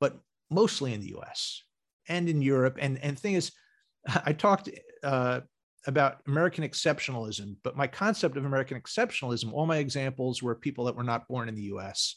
[0.00, 0.18] but
[0.50, 1.62] mostly in the US
[2.08, 2.78] and in Europe.
[2.80, 3.52] And, and thing is,
[4.24, 4.70] I talked
[5.02, 5.40] uh,
[5.86, 10.96] about American exceptionalism, but my concept of American exceptionalism, all my examples were people that
[10.96, 12.16] were not born in the US,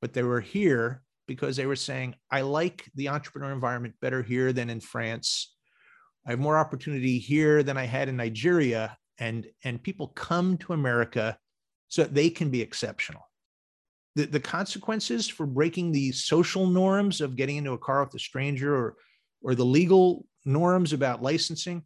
[0.00, 4.52] but they were here because they were saying, I like the entrepreneur environment better here
[4.52, 5.54] than in France.
[6.26, 8.96] I have more opportunity here than I had in Nigeria.
[9.18, 11.38] And, and people come to America
[11.88, 13.22] so that they can be exceptional.
[14.14, 18.18] The, the consequences for breaking the social norms of getting into a car with a
[18.18, 18.96] stranger or,
[19.42, 21.82] or the legal norms about licensing,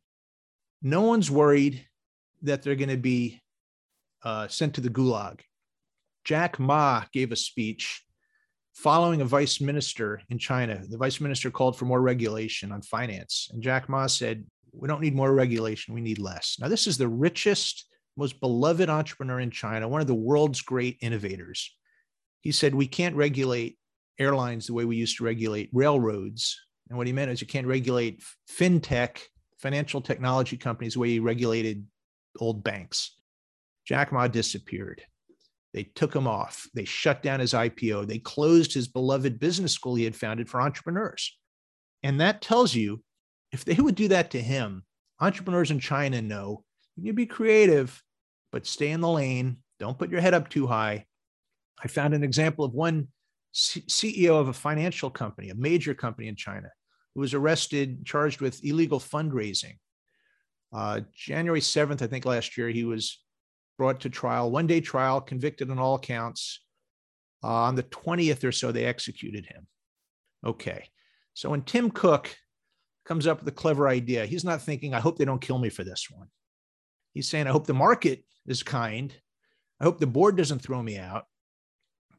[0.82, 1.86] no one's worried
[2.42, 3.40] that they're going to be
[4.24, 5.40] uh, sent to the gulag.
[6.24, 8.02] Jack Ma gave a speech
[8.74, 10.82] following a vice minister in China.
[10.88, 13.48] The vice minister called for more regulation on finance.
[13.52, 16.56] And Jack Ma said, We don't need more regulation, we need less.
[16.60, 20.98] Now, this is the richest, most beloved entrepreneur in China, one of the world's great
[21.00, 21.74] innovators.
[22.40, 23.76] He said, We can't regulate
[24.18, 26.58] airlines the way we used to regulate railroads.
[26.88, 29.18] And what he meant is you can't regulate fintech,
[29.60, 31.84] financial technology companies, the way you regulated
[32.38, 33.16] old banks.
[33.86, 35.02] Jack Ma disappeared.
[35.72, 36.66] They took him off.
[36.74, 38.06] They shut down his IPO.
[38.06, 41.36] They closed his beloved business school he had founded for entrepreneurs.
[42.02, 43.02] And that tells you
[43.52, 44.84] if they would do that to him,
[45.20, 46.64] entrepreneurs in China know
[46.96, 48.02] you be creative,
[48.52, 49.58] but stay in the lane.
[49.78, 51.06] Don't put your head up too high.
[51.82, 53.08] I found an example of one
[53.52, 56.68] C- CEO of a financial company, a major company in China,
[57.14, 59.78] who was arrested, charged with illegal fundraising.
[60.72, 63.18] Uh, January 7th, I think last year, he was
[63.76, 66.60] brought to trial, one day trial, convicted on all counts.
[67.42, 69.66] Uh, on the 20th or so, they executed him.
[70.44, 70.84] Okay.
[71.34, 72.36] So when Tim Cook
[73.06, 75.70] comes up with a clever idea, he's not thinking, I hope they don't kill me
[75.70, 76.28] for this one.
[77.14, 79.12] He's saying, I hope the market is kind.
[79.80, 81.24] I hope the board doesn't throw me out.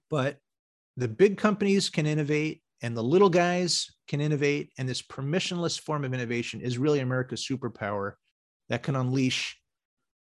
[0.10, 0.38] But
[0.98, 4.72] the big companies can innovate and the little guys can innovate.
[4.78, 8.14] And this permissionless form of innovation is really America's superpower
[8.70, 9.58] that can unleash.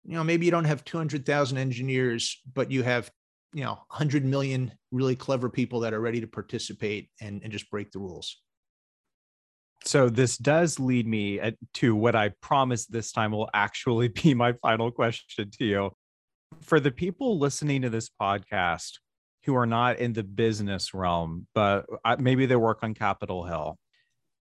[0.05, 3.11] You know, maybe you don't have 200,000 engineers, but you have,
[3.53, 7.69] you know, 100 million really clever people that are ready to participate and, and just
[7.69, 8.37] break the rules.
[9.85, 14.33] So this does lead me uh, to what I promise this time will actually be
[14.33, 15.91] my final question to you.
[16.61, 18.99] For the people listening to this podcast
[19.47, 23.79] who are not in the business realm, but uh, maybe they work on Capitol Hill,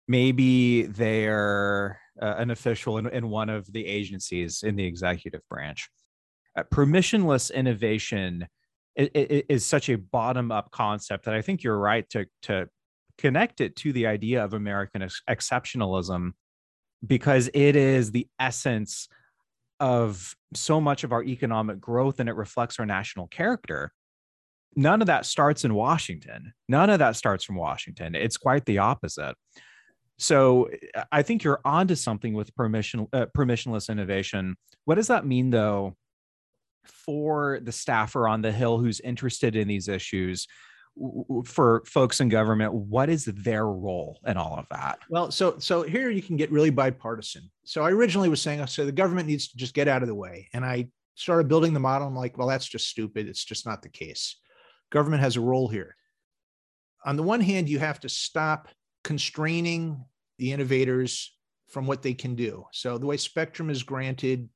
[0.07, 5.89] maybe they're uh, an official in, in, one of the agencies in the executive branch.
[6.57, 8.47] Uh, permissionless innovation
[8.95, 9.09] is,
[9.49, 12.69] is such a bottom up concept that I think you're right to, to
[13.17, 16.31] connect it to the idea of American ex- exceptionalism
[17.05, 19.09] because it is the essence
[19.81, 23.91] of so much of our economic growth and it reflects our national character
[24.75, 26.53] none of that starts in Washington.
[26.67, 28.15] None of that starts from Washington.
[28.15, 29.35] It's quite the opposite.
[30.17, 30.69] So
[31.11, 34.55] I think you're onto something with permission uh, permissionless innovation.
[34.85, 35.95] What does that mean though
[36.85, 40.47] for the staffer on the hill who's interested in these issues?
[41.45, 45.81] for folks in government what is their role in all of that well so so
[45.81, 49.47] here you can get really bipartisan so i originally was saying so the government needs
[49.47, 52.37] to just get out of the way and i started building the model i'm like
[52.37, 54.37] well that's just stupid it's just not the case
[54.93, 55.95] government has a role here.
[57.03, 58.69] On the one hand, you have to stop
[59.03, 60.05] constraining
[60.37, 61.35] the innovators
[61.67, 62.63] from what they can do.
[62.71, 64.47] So, the way Spectrum is granted,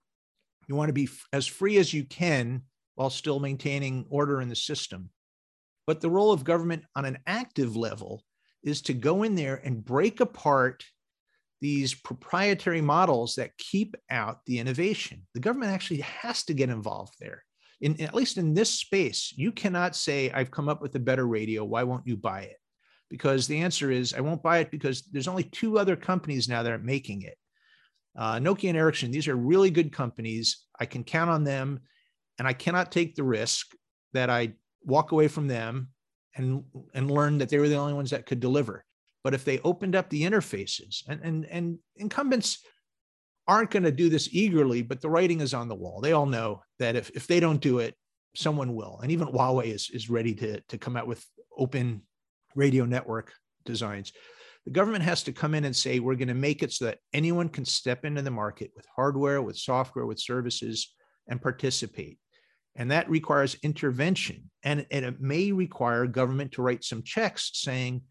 [0.67, 2.61] you want to be as free as you can
[2.95, 5.09] while still maintaining order in the system.
[5.87, 8.23] But the role of government on an active level
[8.63, 10.83] is to go in there and break apart
[11.61, 15.25] these proprietary models that keep out the innovation.
[15.33, 17.43] The government actually has to get involved there
[17.81, 21.27] in at least in this space, you cannot say, I've come up with a better
[21.27, 21.63] radio.
[21.63, 22.57] Why won't you buy it?
[23.09, 26.63] Because the answer is, I won't buy it because there's only two other companies now
[26.63, 27.37] that are making it.
[28.17, 30.65] Uh, Nokia and Ericsson, these are really good companies.
[30.79, 31.79] I can count on them,
[32.39, 33.67] and I cannot take the risk
[34.13, 34.53] that I
[34.83, 35.89] walk away from them
[36.35, 36.63] and,
[36.93, 38.83] and learn that they were the only ones that could deliver.
[39.23, 42.59] But if they opened up the interfaces, and, and, and incumbents
[43.47, 46.01] aren't going to do this eagerly, but the writing is on the wall.
[46.01, 47.95] They all know that if, if they don't do it,
[48.35, 48.99] someone will.
[49.01, 51.25] And even Huawei is, is ready to, to come out with
[51.57, 52.01] open
[52.55, 53.33] radio network
[53.65, 54.11] designs.
[54.65, 56.99] The government has to come in and say, we're going to make it so that
[57.13, 60.93] anyone can step into the market with hardware, with software, with services,
[61.27, 62.19] and participate.
[62.75, 64.51] And that requires intervention.
[64.63, 68.01] And, and it may require government to write some checks saying,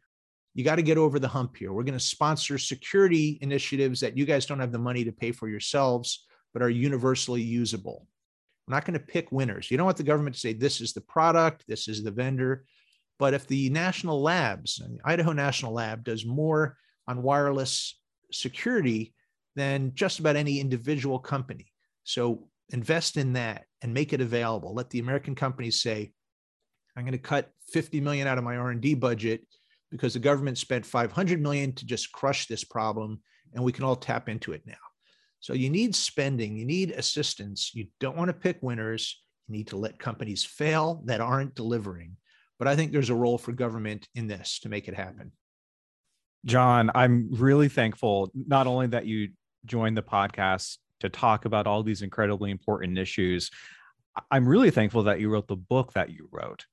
[0.57, 1.71] you got to get over the hump here.
[1.71, 5.31] We're going to sponsor security initiatives that you guys don't have the money to pay
[5.31, 8.09] for yourselves, but are universally usable.
[8.67, 9.71] We're not going to pick winners.
[9.71, 12.65] You don't want the government to say, this is the product, this is the vendor.
[13.19, 18.01] But if the national labs, Idaho National Lab does more on wireless
[18.33, 19.13] security
[19.57, 21.67] than just about any individual company.
[22.05, 24.73] So invest in that and make it available.
[24.73, 26.13] Let the American companies say,
[26.97, 29.43] I'm going to cut 50 million out of my R&D budget
[29.91, 33.21] because the government spent 500 million to just crush this problem
[33.55, 34.75] and we can all tap into it now.
[35.41, 37.71] So you need spending, you need assistance.
[37.75, 39.23] You don't want to pick winners.
[39.49, 42.17] You need to let companies fail that aren't delivering.
[42.59, 45.33] But I think there's a role for government in this to make it happen.
[46.45, 49.31] John, I'm really thankful not only that you
[49.65, 53.51] joined the podcast to talk about all these incredibly important issues,
[54.31, 56.65] I'm really thankful that you wrote the book that you wrote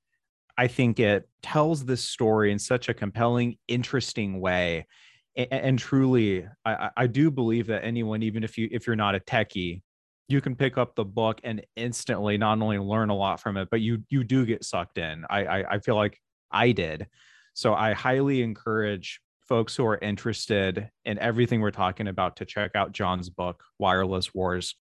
[0.57, 4.87] I think it tells this story in such a compelling, interesting way.
[5.35, 9.15] And, and truly, I, I do believe that anyone, even if you if you're not
[9.15, 9.81] a techie,
[10.27, 13.69] you can pick up the book and instantly not only learn a lot from it,
[13.71, 15.25] but you you do get sucked in.
[15.29, 16.19] I, I, I feel like
[16.51, 17.07] I did.
[17.55, 22.71] So I highly encourage folks who are interested in everything we're talking about to check
[22.75, 24.75] out John's book, Wireless Wars.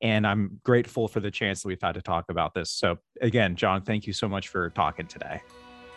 [0.00, 2.70] And I'm grateful for the chance that we've had to talk about this.
[2.70, 5.40] So, again, John, thank you so much for talking today.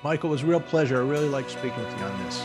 [0.03, 0.97] Michael, it was a real pleasure.
[0.97, 2.43] I really like speaking with you on this.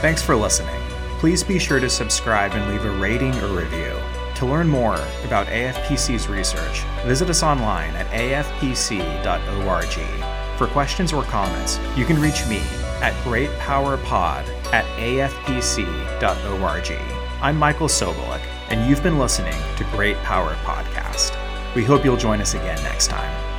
[0.00, 0.80] Thanks for listening.
[1.18, 3.94] Please be sure to subscribe and leave a rating or review.
[4.36, 4.94] To learn more
[5.26, 8.56] about AFPC's research, visit us online at afpc.org.
[10.56, 12.62] For questions or comments, you can reach me
[13.00, 16.20] at greatpowerpod at afpc.org.
[17.42, 21.34] I'm Michael Sobolik, and you've been listening to Great Power Podcast.
[21.74, 23.49] We hope you'll join us again next time.